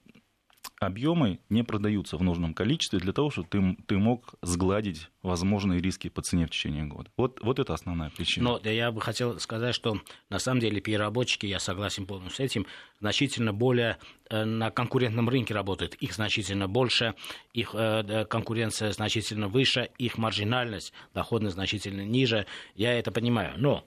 [0.80, 6.08] объемы не продаются в нужном количестве для того, чтобы ты, ты мог сгладить возможные риски
[6.10, 7.12] по цене в течение года.
[7.18, 8.60] Вот, вот это основная причина.
[8.64, 12.66] Но я бы хотел сказать, что на самом деле переработчики, я согласен полностью с этим,
[13.00, 13.98] значительно более
[14.30, 15.96] э, на конкурентном рынке работают.
[15.96, 17.16] Их значительно больше,
[17.54, 22.46] их э, конкуренция значительно выше, их маржинальность, доходность значительно ниже.
[22.76, 23.54] Я это понимаю.
[23.58, 23.86] Но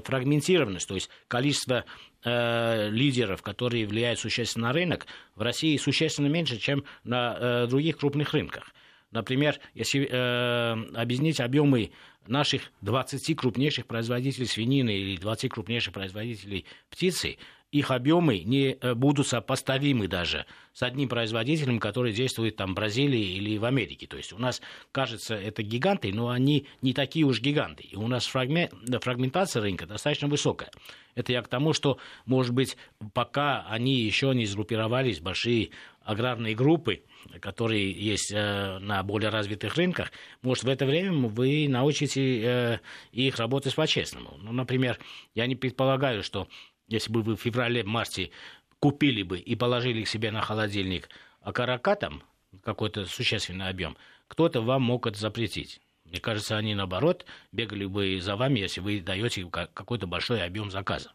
[0.00, 1.84] фрагментированность, то есть количество
[2.24, 7.98] э, лидеров, которые влияют существенно на рынок, в России существенно меньше, чем на э, других
[7.98, 8.72] крупных рынках.
[9.10, 11.92] Например, если э, объяснить объемы
[12.26, 17.36] наших 20 крупнейших производителей свинины или 20 крупнейших производителей птицы,
[17.72, 23.34] их объемы не э, будут сопоставимы даже с одним производителем, который действует там в Бразилии
[23.36, 24.06] или в Америке.
[24.06, 24.60] То есть у нас,
[24.92, 27.84] кажется, это гиганты, но они не такие уж гиганты.
[27.84, 30.70] И у нас фрагментация рынка достаточно высокая.
[31.14, 32.76] Это я к тому, что, может быть,
[33.14, 35.70] пока они еще не сгруппировались, большие
[36.04, 37.04] аграрные группы,
[37.40, 40.10] которые есть э, на более развитых рынках,
[40.42, 42.78] может, в это время вы научите э,
[43.12, 44.36] их работать по-честному.
[44.38, 44.98] Ну, например,
[45.34, 46.48] я не предполагаю, что
[46.92, 48.30] если бы вы в феврале-марте
[48.78, 51.08] купили бы и положили к себе на холодильник
[51.40, 52.22] окорока там,
[52.62, 53.96] какой-то существенный объем,
[54.28, 55.80] кто-то вам мог это запретить.
[56.04, 61.12] Мне кажется, они наоборот бегали бы за вами, если вы даете какой-то большой объем заказа.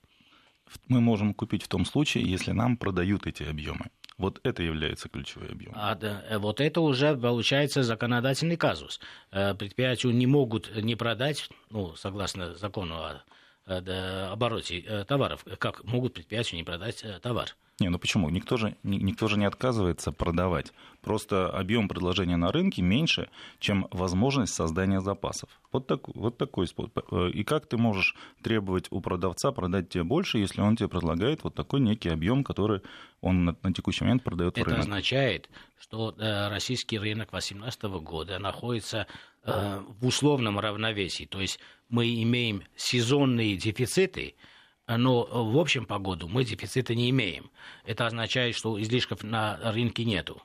[0.87, 3.87] Мы можем купить в том случае, если нам продают эти объемы.
[4.17, 5.73] Вот это является ключевой объем.
[5.75, 8.99] А, да, э, вот это уже получается законодательный казус.
[9.31, 13.23] Э, предприятию не могут не продать, ну, согласно закону о
[13.67, 15.45] обороте э, товаров.
[15.59, 17.55] Как могут предприятия не продать э, товар?
[17.79, 18.29] Не, ну почему?
[18.29, 20.73] Никто же, никто же не отказывается продавать.
[21.01, 25.49] Просто объем предложения на рынке меньше, чем возможность создания запасов.
[25.71, 26.97] Вот, так, вот такой способ.
[27.13, 31.53] И как ты можешь требовать у продавца продать тебе больше, если он тебе предлагает вот
[31.53, 32.81] такой некий объем, который
[33.21, 34.79] он на, на текущий момент продает в Это рынок?
[34.79, 35.49] Это означает,
[35.79, 39.05] что российский рынок 2018 года находится
[39.45, 41.25] в условном равновесии.
[41.25, 44.35] То есть мы имеем сезонные дефициты,
[44.87, 47.51] но в общем по году мы дефицита не имеем.
[47.85, 50.41] Это означает, что излишков на рынке нету.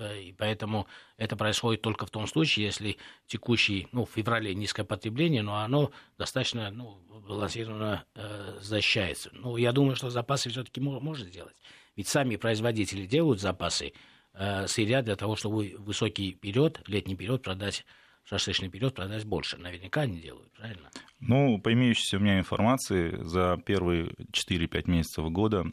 [0.00, 4.84] Э, и поэтому это происходит только в том случае, если текущий, ну, в феврале низкое
[4.84, 6.98] потребление, но оно достаточно, ну,
[7.28, 9.30] балансированно э, защищается.
[9.32, 11.56] Ну, я думаю, что запасы все-таки можно сделать.
[11.96, 13.92] Ведь сами производители делают запасы
[14.32, 17.84] э, сырья для того, чтобы высокий период, летний период продать
[18.24, 19.56] шашлычный период продать больше.
[19.56, 20.90] Наверняка они делают, правильно?
[21.20, 25.66] Ну, по имеющейся у меня информации, за первые 4-5 месяцев года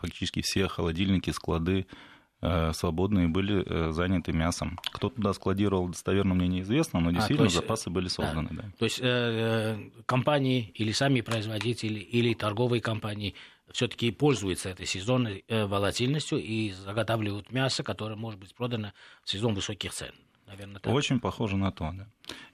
[0.00, 1.86] фактически все холодильники, склады
[2.44, 4.76] Э, свободные были э, заняты мясом.
[4.90, 8.48] Кто туда складировал, достоверно мне неизвестно, но действительно а, есть, запасы были созданы.
[8.50, 8.62] Да.
[8.62, 8.72] Да.
[8.78, 13.36] То есть э, компании или сами производители, или торговые компании
[13.70, 18.92] все-таки пользуются этой сезонной волатильностью и заготавливают мясо, которое может быть продано
[19.24, 20.12] в сезон высоких цен.
[20.46, 20.92] Наверное, так.
[20.92, 22.06] Очень похоже на то, да.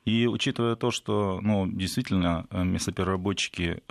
[0.05, 3.83] И учитывая то, что ну, действительно мясопереработчики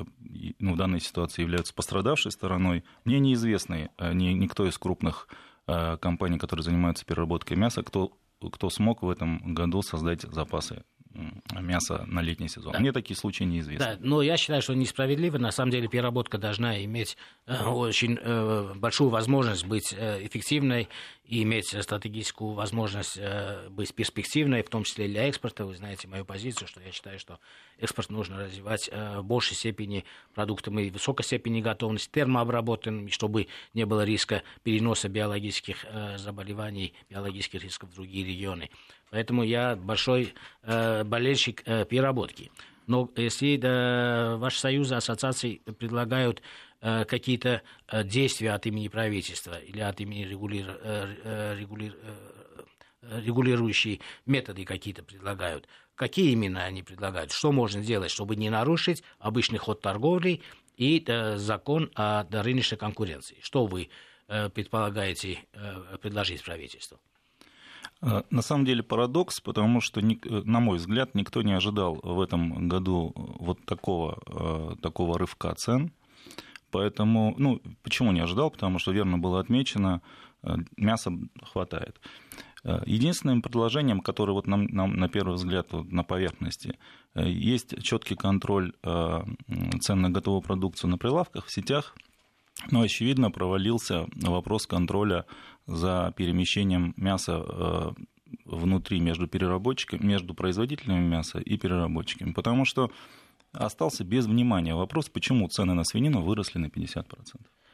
[0.60, 5.28] ну, в данной ситуации являются пострадавшей стороной, мне неизвестны ни, никто из крупных
[5.68, 8.18] Э, компаний, которые занимаются переработкой мяса, кто,
[8.54, 10.86] кто смог в этом году создать запасы
[11.60, 12.74] мяса на летний сезон.
[12.74, 12.80] Да.
[12.80, 13.86] Мне такие случаи неизвестны.
[13.86, 15.38] Да, но я считаю, что несправедливо.
[15.38, 20.90] На самом деле переработка должна иметь э, очень э, большую возможность быть эффективной
[21.26, 23.20] и иметь стратегическую возможность
[23.70, 25.66] быть перспективной, в том числе для экспорта.
[25.66, 27.40] Вы знаете мою позицию, что я считаю, что
[27.80, 34.44] экспорт нужно развивать в большей степени продуктами высокой степени готовности, термообработанными, чтобы не было риска
[34.64, 38.70] переноса биологических заболеваний, биологических рисков в другие регионы.
[39.10, 42.52] Поэтому я большой э, болельщик э, переработки.
[42.88, 46.42] Но если да, ваши союзы, ассоциации предлагают
[46.82, 53.20] э, какие-то э, действия от имени правительства или от имени регулир, э, э регулир, э,
[53.24, 59.60] регулирующие методы какие-то предлагают, какие именно они предлагают, что можно сделать, чтобы не нарушить обычный
[59.60, 60.42] ход торговли
[60.78, 63.38] и э, закон о рыночной конкуренции.
[63.42, 63.90] Что вы
[64.28, 67.00] э, предполагаете э, предложить правительству?
[68.02, 72.22] Э, на самом деле парадокс, потому что, э, на мой взгляд, никто не ожидал в
[72.22, 75.92] этом году вот такого, э, такого рывка цен.
[76.72, 78.52] Поэтому, ну, почему не ожидал?
[78.52, 80.02] Потому что верно было отмечено,
[80.76, 82.00] мяса хватает.
[82.86, 86.78] Единственным предложением, которое вот нам, нам на первый взгляд вот на поверхности,
[87.16, 91.96] есть четкий контроль цен на готовую продукцию на прилавках в сетях,
[92.72, 95.26] но, очевидно, провалился вопрос контроля
[95.66, 97.92] за перемещением мяса э,
[98.46, 102.92] внутри между переработчиками, между производителями мяса и переработчиками, потому что
[103.52, 107.06] остался без внимания вопрос, почему цены на свинину выросли на 50%.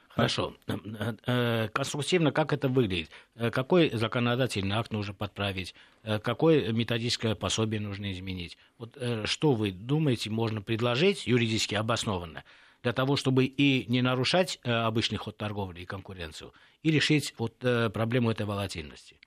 [0.09, 0.53] Хорошо.
[0.67, 3.09] Э, э, конструктивно как это выглядит?
[3.51, 5.73] Какой законодательный акт нужно подправить?
[6.03, 8.57] Какое методическое пособие нужно изменить?
[8.77, 12.43] Вот что вы думаете, можно предложить юридически обоснованно
[12.83, 17.89] для того, чтобы и не нарушать обычный ход торговли и конкуренцию, и решить вот э,
[17.89, 19.17] проблему этой волатильности?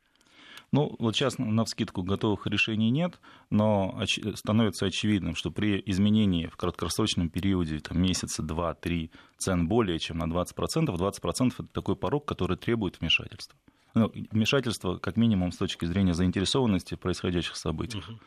[0.72, 6.46] Ну, вот сейчас на вскидку готовых решений нет, но оч- становится очевидным, что при изменении
[6.46, 11.96] в краткосрочном периоде, там, месяца, два, три, цен более чем на 20%, 20% это такой
[11.96, 13.56] порог, который требует вмешательства.
[13.94, 18.10] Ну, вмешательство, как минимум, с точки зрения заинтересованности в происходящих событиях.
[18.10, 18.18] Uh-huh.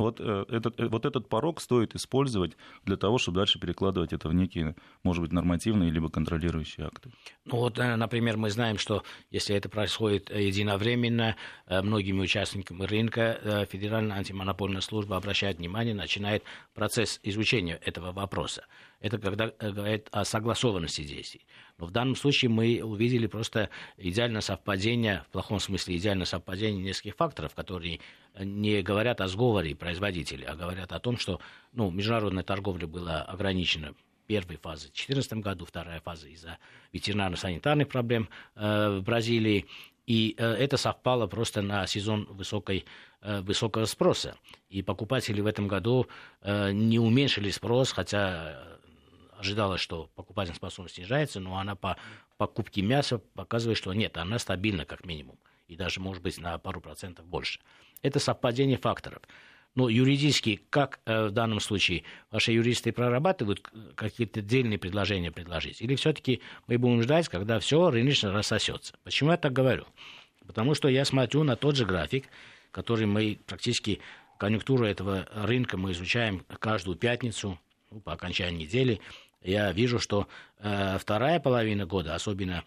[0.00, 4.28] Вот э, этот, э, вот этот порог стоит использовать для того, чтобы дальше перекладывать это
[4.28, 7.10] в некие, может быть, нормативные либо контролирующие акты.
[7.44, 11.36] Ну вот, э, например, мы знаем, что если это происходит единовременно,
[11.68, 18.64] многими участниками рынка Федеральная антимонопольная служба обращает внимание, начинает процесс изучения этого вопроса.
[19.00, 21.46] Это когда говорит о согласованности действий.
[21.78, 27.16] Но в данном случае мы увидели просто идеальное совпадение, в плохом смысле идеальное совпадение нескольких
[27.16, 28.00] факторов, которые
[28.38, 31.40] не говорят о сговоре производителей, а говорят о том, что
[31.72, 33.94] ну, международная торговля была ограничена
[34.30, 36.58] первой фазы в 2014 году, вторая фаза из-за
[36.92, 39.66] ветеринарно-санитарных проблем э, в Бразилии.
[40.06, 42.84] И э, это совпало просто на сезон высокой,
[43.22, 44.36] э, высокого спроса.
[44.68, 46.06] И покупатели в этом году
[46.44, 48.78] не уменьшили спрос, хотя
[49.36, 51.96] ожидалось, что покупательная способность снижается, но она по
[52.36, 55.40] покупке мяса показывает, что нет, она стабильна как минимум.
[55.66, 57.58] И даже, может быть, на пару процентов больше.
[58.02, 59.22] Это совпадение факторов.
[59.74, 65.80] Но юридически, как э, в данном случае, ваши юристы прорабатывают какие-то отдельные предложения предложить?
[65.80, 68.94] Или все-таки мы будем ждать, когда все рыночно рассосется?
[69.04, 69.86] Почему я так говорю?
[70.46, 72.26] Потому что я смотрю на тот же график,
[72.72, 74.00] который мы практически
[74.38, 77.60] конъюнктуру этого рынка мы изучаем каждую пятницу
[77.90, 79.00] ну, по окончании недели.
[79.42, 80.26] Я вижу, что
[80.58, 82.64] э, вторая половина года, особенно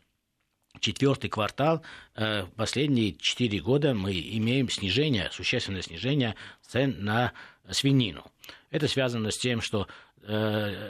[0.79, 1.83] четвертый квартал,
[2.15, 7.33] э, последние четыре года мы имеем снижение, существенное снижение цен на
[7.69, 8.25] свинину.
[8.71, 9.88] Это связано с тем, что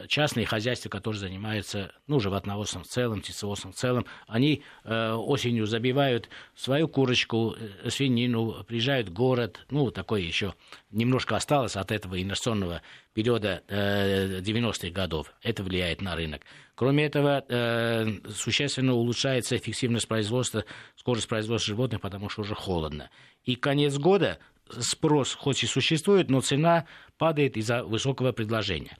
[0.07, 6.29] частные хозяйства, которые занимаются ну, животноводством в целом, птицеводством в целом, они э, осенью забивают
[6.55, 10.53] свою курочку, э, свинину, приезжают в город, ну, такое еще
[10.91, 12.81] немножко осталось от этого инновационного
[13.13, 15.33] периода э, 90-х годов.
[15.41, 16.41] Это влияет на рынок.
[16.75, 23.09] Кроме этого, э, существенно улучшается эффективность производства, скорость производства животных, потому что уже холодно.
[23.43, 24.39] И конец года
[24.79, 26.85] спрос хоть и существует, но цена
[27.17, 28.97] падает из-за высокого предложения.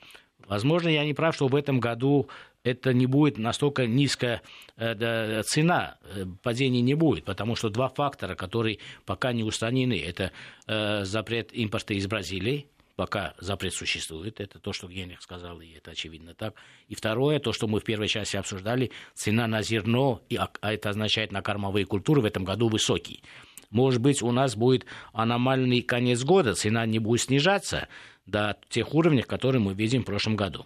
[0.48, 2.30] Возможно, я не прав, что в этом году
[2.64, 4.42] это не будет настолько низкая
[4.78, 10.32] э, цена, э, падения не будет, потому что два фактора, которые пока не устранены, это
[10.68, 15.92] э, запрет импорта из Бразилии, пока запрет существует, это то, что Генрих сказал, и это
[15.92, 16.56] очевидно так.
[16.88, 20.90] И второе, то, что мы в первой части обсуждали, цена на зерно, а, а это
[20.90, 23.24] означает на кормовые культуры в этом году высокий.
[23.72, 27.88] Может быть, у нас будет аномальный конец года, цена не будет снижаться
[28.26, 30.66] до тех уровней, которые мы видим в прошлом году.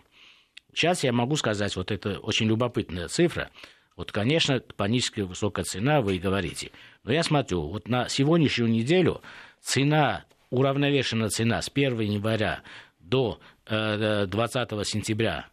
[0.73, 3.49] Сейчас я могу сказать, вот это очень любопытная цифра.
[3.95, 6.71] Вот, конечно, паническая высокая цена, вы и говорите.
[7.03, 9.21] Но я смотрю, вот на сегодняшнюю неделю
[9.59, 12.61] цена, уравновешенная цена с 1 января
[12.99, 15.47] до 20 э, сентября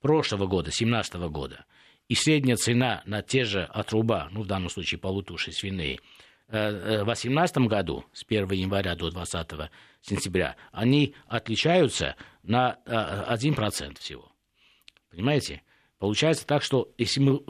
[0.00, 1.66] прошлого года, 2017 года,
[2.08, 6.00] и средняя цена на те же отруба, ну, в данном случае полутуши в
[6.48, 9.70] 2018 году, с 1 января до 20
[10.02, 14.30] сентября, они отличаются на 1% э, всего.
[15.10, 15.62] Понимаете?
[15.98, 17.40] Получается так, что если мы,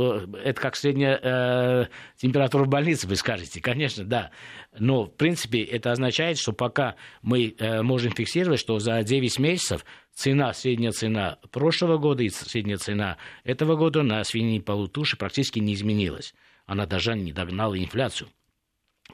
[0.44, 1.86] это как средняя э,
[2.16, 4.30] температура в больнице, вы скажете, конечно, да.
[4.78, 9.84] Но, в принципе, это означает, что пока мы э, можем фиксировать, что за 9 месяцев
[10.12, 15.74] цена, средняя цена прошлого года и средняя цена этого года на свиньи полутуши практически не
[15.74, 16.32] изменилась.
[16.66, 18.28] Она даже не догнала инфляцию.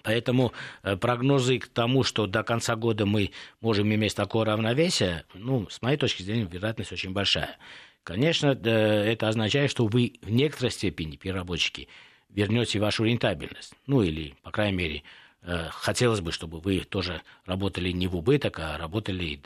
[0.03, 5.69] Поэтому э, прогнозы к тому, что до конца года мы можем иметь такое равновесие, ну,
[5.69, 7.59] с моей точки зрения, вероятность очень большая.
[8.03, 11.89] Конечно, это означает, что вы в некоторой степени, переработчики,
[12.31, 13.75] вернете вашу рентабельность.
[13.87, 15.03] Ну, или, по крайней мере,
[15.43, 19.41] э, хотелось бы, чтобы вы тоже работали не в убыток, а работали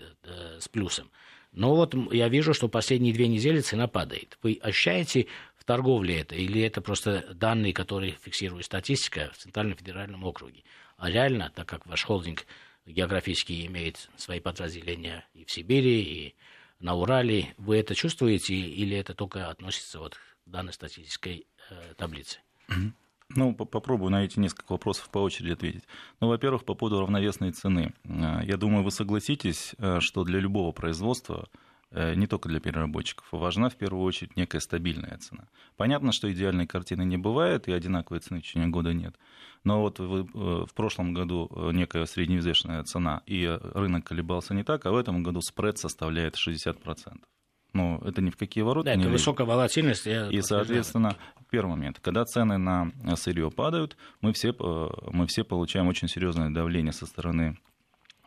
[0.60, 1.10] с плюсом.
[1.54, 4.38] Но вот я вижу, что последние две недели цена падает.
[4.42, 10.24] Вы ощущаете в торговле это, или это просто данные, которые фиксирует статистика в Центральном федеральном
[10.24, 10.64] округе.
[10.96, 12.44] А реально, так как ваш холдинг
[12.86, 16.34] географически имеет свои подразделения и в Сибири, и
[16.80, 22.40] на Урале, вы это чувствуете, или это только относится вот к данной статистической э, таблице?
[23.36, 25.84] Ну, попробую на эти несколько вопросов по очереди ответить.
[26.20, 27.92] Ну, во-первых, по поводу равновесной цены.
[28.04, 31.48] Э, я думаю, вы согласитесь, э, что для любого производства
[31.94, 35.44] Э, не только для переработчиков, важна в первую очередь некая стабильная цена.
[35.76, 39.14] Понятно, что идеальной картины не бывает, и одинаковой цены в течение года нет.
[39.62, 44.90] Но вот э, в прошлом году некая средневзвешенная цена, и рынок колебался не так, а
[44.90, 47.20] в этом году спред составляет 60%.
[47.74, 50.06] Ну, это ни в какие ворота да, не это высокая волатильность.
[50.06, 51.16] И, соответственно,
[51.50, 54.54] первый момент, когда цены на сырье падают, мы все,
[55.10, 57.58] мы все получаем очень серьезное давление со стороны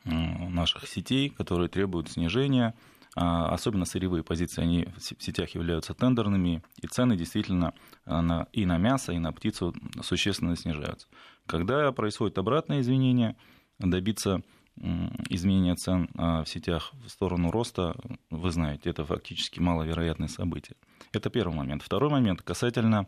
[0.04, 2.74] наших сетей, которые требуют снижения
[3.20, 7.74] а, особенно сырьевые позиции, они в сетях являются тендерными, и цены действительно
[8.06, 9.74] а, и на мясо, и на птицу
[10.04, 11.08] существенно снижаются.
[11.48, 13.36] Когда происходит обратное изменение,
[13.80, 14.44] добиться
[15.30, 17.96] изменения цен а, в сетях в сторону роста,
[18.30, 20.76] вы знаете, это фактически маловероятное событие.
[21.14, 21.84] Это первый момент.
[21.84, 23.08] Второй момент касательно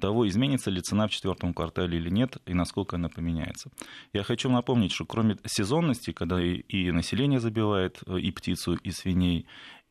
[0.00, 3.70] того, изменится ли цена в четвертом квартале или нет, и насколько она поменяется.
[4.12, 9.46] Я хочу напомнить, что кроме сезонности, когда и, население забивает э, и птицу, и свиней,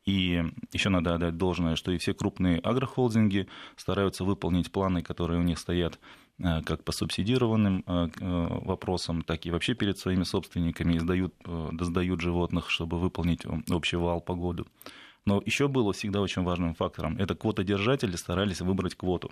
[0.06, 0.42] и
[0.72, 3.46] еще надо отдать должное, что и все крупные агрохолдинги
[3.76, 6.00] стараются выполнить планы, которые у них стоят
[6.64, 8.08] как по субсидированным э,
[8.64, 11.34] вопросам, так и вообще перед своими собственниками издают,
[11.80, 14.66] сдают животных, чтобы выполнить общий вал погоду.
[15.26, 17.16] Но еще было всегда очень важным фактором.
[17.18, 19.30] Это квотодержатели старались выбрать квоту.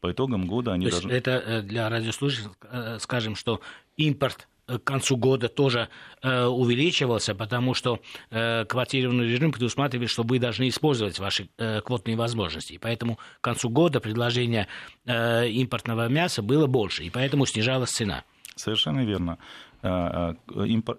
[0.00, 1.12] По итогам года они То должны...
[1.12, 3.60] Это э, для радиослушателей э, скажем, что
[3.96, 5.88] импорт э, к концу года тоже
[6.22, 8.00] э, увеличивался, потому что
[8.30, 12.74] э, квотированный режим предусматривает, что вы должны использовать ваши э, квотные возможности.
[12.74, 14.68] И поэтому к концу года предложение
[15.06, 18.24] э, импортного мяса было больше, и поэтому снижалась цена.
[18.56, 19.38] Совершенно верно.
[19.80, 20.98] Импор...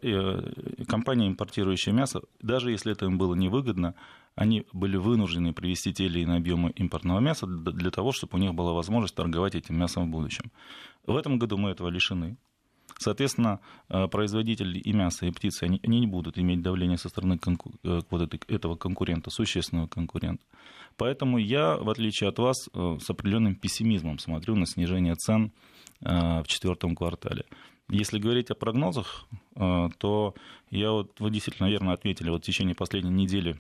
[0.88, 3.94] Компания, импортирующая мясо, даже если это им было невыгодно,
[4.36, 8.54] они были вынуждены привести те или иные объемы импортного мяса для того, чтобы у них
[8.54, 10.52] была возможность торговать этим мясом в будущем.
[11.06, 12.38] В этом году мы этого лишены.
[13.00, 17.38] Соответственно, э, производители и мяса, и птицы, они, они не будут иметь давления со стороны
[17.38, 20.44] конку, э, вот этого конкурента, существенного конкурента.
[20.98, 25.52] Поэтому я, в отличие от вас, э, с определенным пессимизмом смотрю на снижение цен
[26.02, 27.44] в четвертом квартале.
[27.90, 30.34] Если говорить о прогнозах, то
[30.70, 33.60] я вот, вы действительно верно ответили, вот в течение последней недели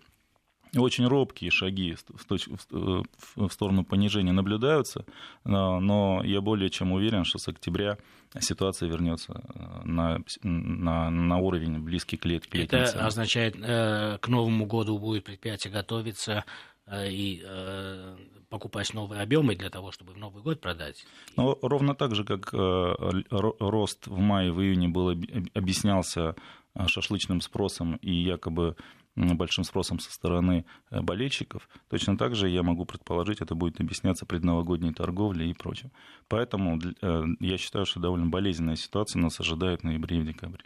[0.75, 1.95] очень робкие шаги
[2.69, 5.05] в сторону понижения наблюдаются,
[5.43, 7.97] но я более чем уверен, что с октября
[8.39, 9.41] ситуация вернется
[9.83, 12.63] на, на, на уровень близкий к летней.
[12.63, 16.45] Это означает, к Новому году будет предприятие готовиться
[16.91, 17.43] и
[18.49, 21.05] покупать новые объемы для того, чтобы в Новый год продать?
[21.35, 22.93] Ну, ровно так же, как э,
[23.29, 25.09] рост в мае, в июне был,
[25.53, 26.35] объяснялся
[26.75, 28.75] э, шашлычным спросом и якобы
[29.15, 34.25] большим спросом со стороны э, болельщиков, точно так же я могу предположить, это будет объясняться
[34.25, 35.91] предновогодней торговлей и прочим.
[36.27, 36.79] Поэтому
[37.39, 40.63] я считаю, что довольно болезненная ситуация нас ожидает в ноябре и декабре.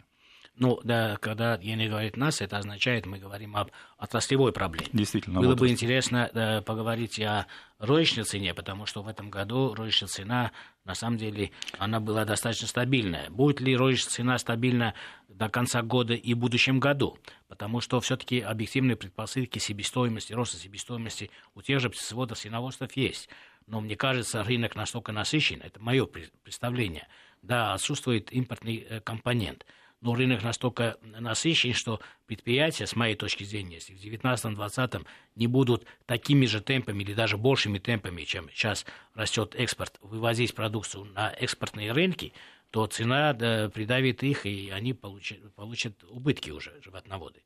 [0.56, 4.88] Ну, да, когда Евгений говорит нас, это означает, мы говорим об отраслевой проблеме.
[4.92, 5.40] Действительно.
[5.40, 7.46] Было бы интересно да, поговорить о
[7.80, 10.52] розничной цене, потому что в этом году розничная цена,
[10.84, 13.30] на самом деле, она была достаточно стабильная.
[13.30, 14.94] Будет ли розничная цена стабильна
[15.28, 17.18] до конца года и в будущем году?
[17.48, 23.28] Потому что все-таки объективные предпосылки себестоимости, роста себестоимости у тех же птицеводов, свиноводств есть.
[23.66, 27.08] Но мне кажется, рынок настолько насыщен, это мое представление.
[27.42, 29.66] Да, отсутствует импортный э, компонент–
[30.04, 35.86] но рынок настолько насыщен, что предприятия, с моей точки зрения, если в 2019-2020 не будут
[36.04, 38.84] такими же темпами или даже большими темпами, чем сейчас
[39.14, 42.34] растет экспорт, вывозить продукцию на экспортные рынки,
[42.70, 47.42] то цена да, придавит их, и они получат, получат убытки уже животноводы.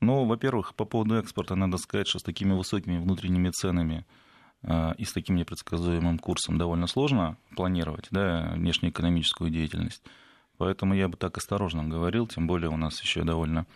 [0.00, 4.04] Ну, во-первых, по поводу экспорта надо сказать, что с такими высокими внутренними ценами
[4.62, 10.02] э, и с таким непредсказуемым курсом довольно сложно планировать да, внешнеэкономическую деятельность.
[10.58, 13.66] Поэтому я бы так осторожно говорил, тем более у нас еще довольно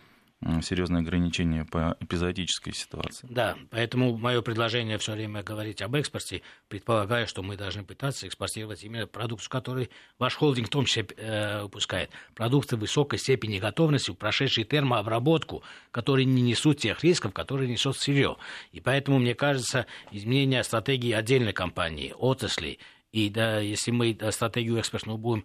[0.63, 3.27] серьезные ограничения по эпизодической ситуации.
[3.31, 8.83] Да, поэтому мое предложение все время говорить об экспорте, предполагая, что мы должны пытаться экспортировать
[8.83, 12.11] именно продукцию, которую ваш холдинг в том числе э, выпускает.
[12.35, 18.37] Продукты высокой степени готовности, прошедшие термообработку, которые не несут тех рисков, которые несут сырье.
[18.73, 22.79] И поэтому, мне кажется, изменение стратегии отдельной компании, отрасли,
[23.13, 25.45] и да, если мы стратегию экспортную будем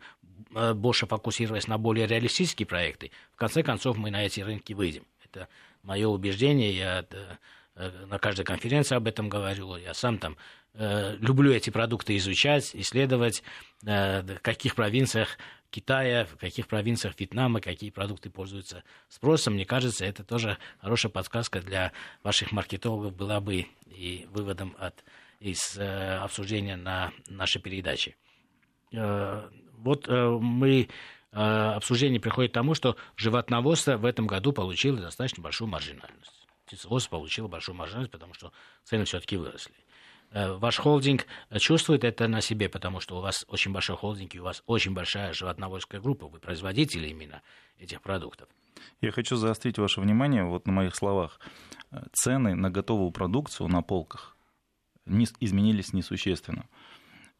[0.53, 5.05] Э, больше фокусироваться на более реалистические проекты, в конце концов мы на эти рынки выйдем.
[5.23, 5.47] Это
[5.83, 7.05] мое убеждение, я
[7.75, 10.37] э, на каждой конференции об этом говорю, я сам там
[10.73, 13.43] э, люблю эти продукты изучать, исследовать,
[13.81, 15.37] в каких провинциях
[15.69, 19.55] Китая, в каких провинциях Вьетнама, какие продукты пользуются спросом.
[19.55, 21.91] Мне кажется, это тоже хорошая подсказка для
[22.23, 25.03] ваших маркетологов была бы и выводом от,
[25.39, 28.15] из обсуждения на нашей передаче
[29.85, 30.89] вот э, мы
[31.31, 36.47] э, обсуждение приходит к тому, что животноводство в этом году получило достаточно большую маржинальность.
[36.65, 38.51] Птицеводство получило большую маржинальность, потому что
[38.83, 39.75] цены все-таки выросли.
[40.31, 41.27] Э, ваш холдинг
[41.59, 44.93] чувствует это на себе, потому что у вас очень большой холдинг, и у вас очень
[44.93, 47.41] большая животноводская группа, вы производители именно
[47.77, 48.49] этих продуктов.
[49.01, 51.39] Я хочу заострить ваше внимание вот на моих словах.
[52.13, 54.34] Цены на готовую продукцию на полках
[55.05, 56.65] не изменились несущественно.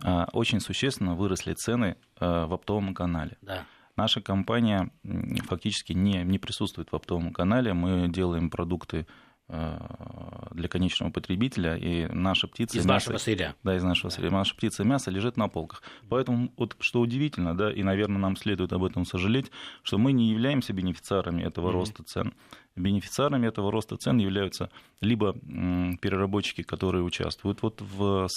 [0.04, 3.38] А, очень существенно выросли цены а, в оптовом канале.
[3.42, 3.66] Да.
[3.96, 4.92] Наша компания
[5.48, 7.74] фактически не, не присутствует в оптовом канале.
[7.74, 9.08] Мы делаем продукты
[9.48, 12.78] для конечного потребителя, и наша птица...
[12.80, 13.54] Из мясо, нашего сырья.
[13.64, 14.16] Да, из нашего да.
[14.16, 14.32] сырья.
[14.32, 15.84] Наша птица и мясо лежит на полках.
[16.10, 19.52] Поэтому, вот, что удивительно, да, и, наверное, нам следует об этом сожалеть,
[19.84, 21.74] что мы не являемся бенефициарами этого mm-hmm.
[21.74, 22.34] роста цен.
[22.76, 28.28] Бенефициарами этого роста цен являются либо переработчики, которые участвуют вот в,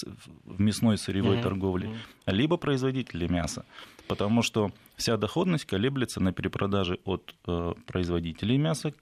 [0.44, 1.42] в мясной сырьевой mm-hmm.
[1.42, 1.96] торговле,
[2.26, 3.64] либо производители мяса.
[4.08, 8.92] Потому что вся доходность колеблется на перепродаже от э, производителей мяса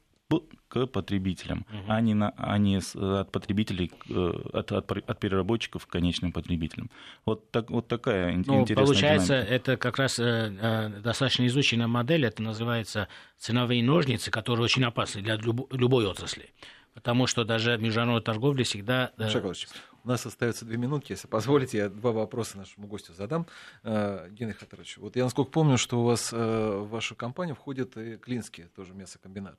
[0.68, 1.84] к потребителям, угу.
[1.88, 3.92] а не, на, а не от потребителей,
[4.52, 6.90] от, от, от переработчиков к конечным потребителям.
[7.24, 9.54] Вот, так, вот такая ну, интересная Получается, динамика.
[9.54, 10.22] это как раз э,
[10.60, 13.08] э, достаточно изученная модель, это называется
[13.38, 16.50] ценовые ножницы, которые очень опасны для люб, любой отрасли.
[16.96, 19.12] Потому что даже международная торговля всегда...
[19.18, 19.68] Шакович,
[20.02, 23.46] у нас остается две минутки, если позволите, я два вопроса нашему гостю задам.
[23.82, 27.98] Э, Геннадий Хатарович, вот я насколько помню, что у вас э, в вашу компанию входит
[27.98, 29.58] и Клинский, тоже мясокомбинат.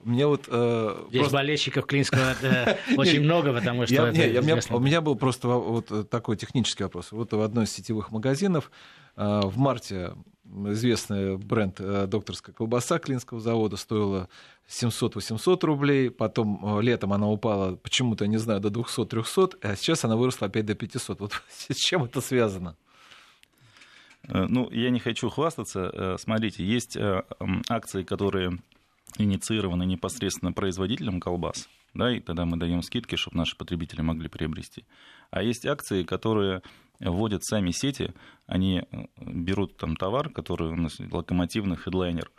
[0.00, 0.44] У меня вот...
[0.48, 1.36] Э, Здесь просто...
[1.38, 2.34] болельщиков Клинского
[2.98, 4.12] очень много, потому что...
[4.70, 7.12] У меня был просто вот такой технический вопрос.
[7.12, 8.70] Вот в одной из сетевых магазинов
[9.16, 10.12] в марте
[10.44, 14.28] известный бренд докторская колбаса Клинского завода стоила
[14.68, 20.16] 700-800 рублей, потом э, летом она упала почему-то, не знаю, до 200-300, а сейчас она
[20.16, 21.20] выросла опять до 500.
[21.20, 22.76] Вот с чем это связано?
[24.22, 25.90] Э, ну, я не хочу хвастаться.
[25.92, 26.96] Э, смотрите, есть
[27.68, 28.58] акции, которые
[29.18, 34.84] инициированы непосредственно производителем колбас, да, и тогда мы даем скидки, чтобы наши потребители могли приобрести.
[35.30, 36.62] А есть акции, которые
[36.98, 38.12] вводят сами сети,
[38.46, 38.82] они
[39.18, 42.30] берут там товар, который у нас локомотивный хедлайнер,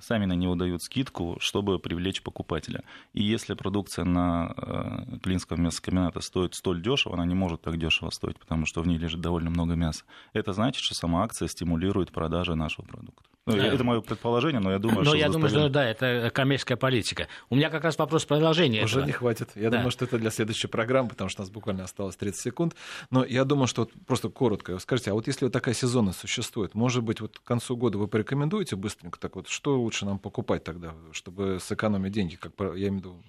[0.00, 2.82] сами на него дают скидку, чтобы привлечь покупателя.
[3.12, 8.10] И если продукция на э, Клинского мясокомбината стоит столь дешево, она не может так дешево
[8.10, 10.04] стоить, потому что в ней лежит довольно много мяса.
[10.32, 13.26] Это значит, что сама акция стимулирует продажи нашего продукта.
[13.46, 13.66] Ну, да.
[13.66, 15.16] Это мое предположение, но я думаю, но что...
[15.16, 17.28] я думаю, что да, это коммерческая политика.
[17.48, 18.82] У меня как раз вопрос продолжения.
[18.82, 19.06] Уже этого.
[19.06, 19.50] не хватит.
[19.54, 19.76] Я да.
[19.76, 22.74] думаю, что это для следующей программы, потому что у нас буквально осталось 30 секунд.
[23.10, 24.76] Но я думаю, что вот просто коротко.
[24.80, 28.08] Скажите, а вот если вот такая сезонность существует, может быть, вот к концу года вы
[28.08, 32.92] порекомендуете быстренько так вот, что лучше нам покупать тогда, чтобы сэкономить деньги, как я имею
[32.92, 33.22] в виду...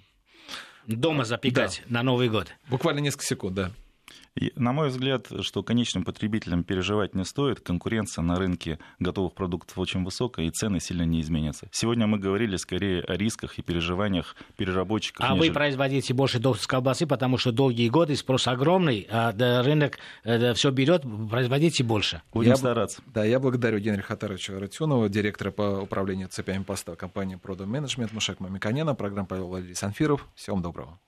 [0.87, 1.99] Дома запекать да.
[1.99, 2.47] на Новый год.
[2.69, 3.71] Буквально несколько секунд, да.
[4.55, 10.03] На мой взгляд, что конечным потребителям переживать не стоит, конкуренция на рынке готовых продуктов очень
[10.03, 11.67] высокая, и цены сильно не изменятся.
[11.71, 15.25] Сегодня мы говорили скорее о рисках и переживаниях переработчиков.
[15.25, 15.49] А нежели...
[15.49, 19.31] вы производите больше докторской колбасы, потому что долгие годы спрос огромный, а
[19.63, 22.21] рынок э, все берет, производите больше.
[22.33, 23.01] Будем я стараться.
[23.07, 28.39] Да, я благодарю Генриха Хатаровича Ратюнова, директора по управлению цепями поставок компании Продо Management, Мушек
[28.39, 30.27] Мамиканена, программа Павел Валерий Санфиров.
[30.35, 30.99] Всего вам доброго.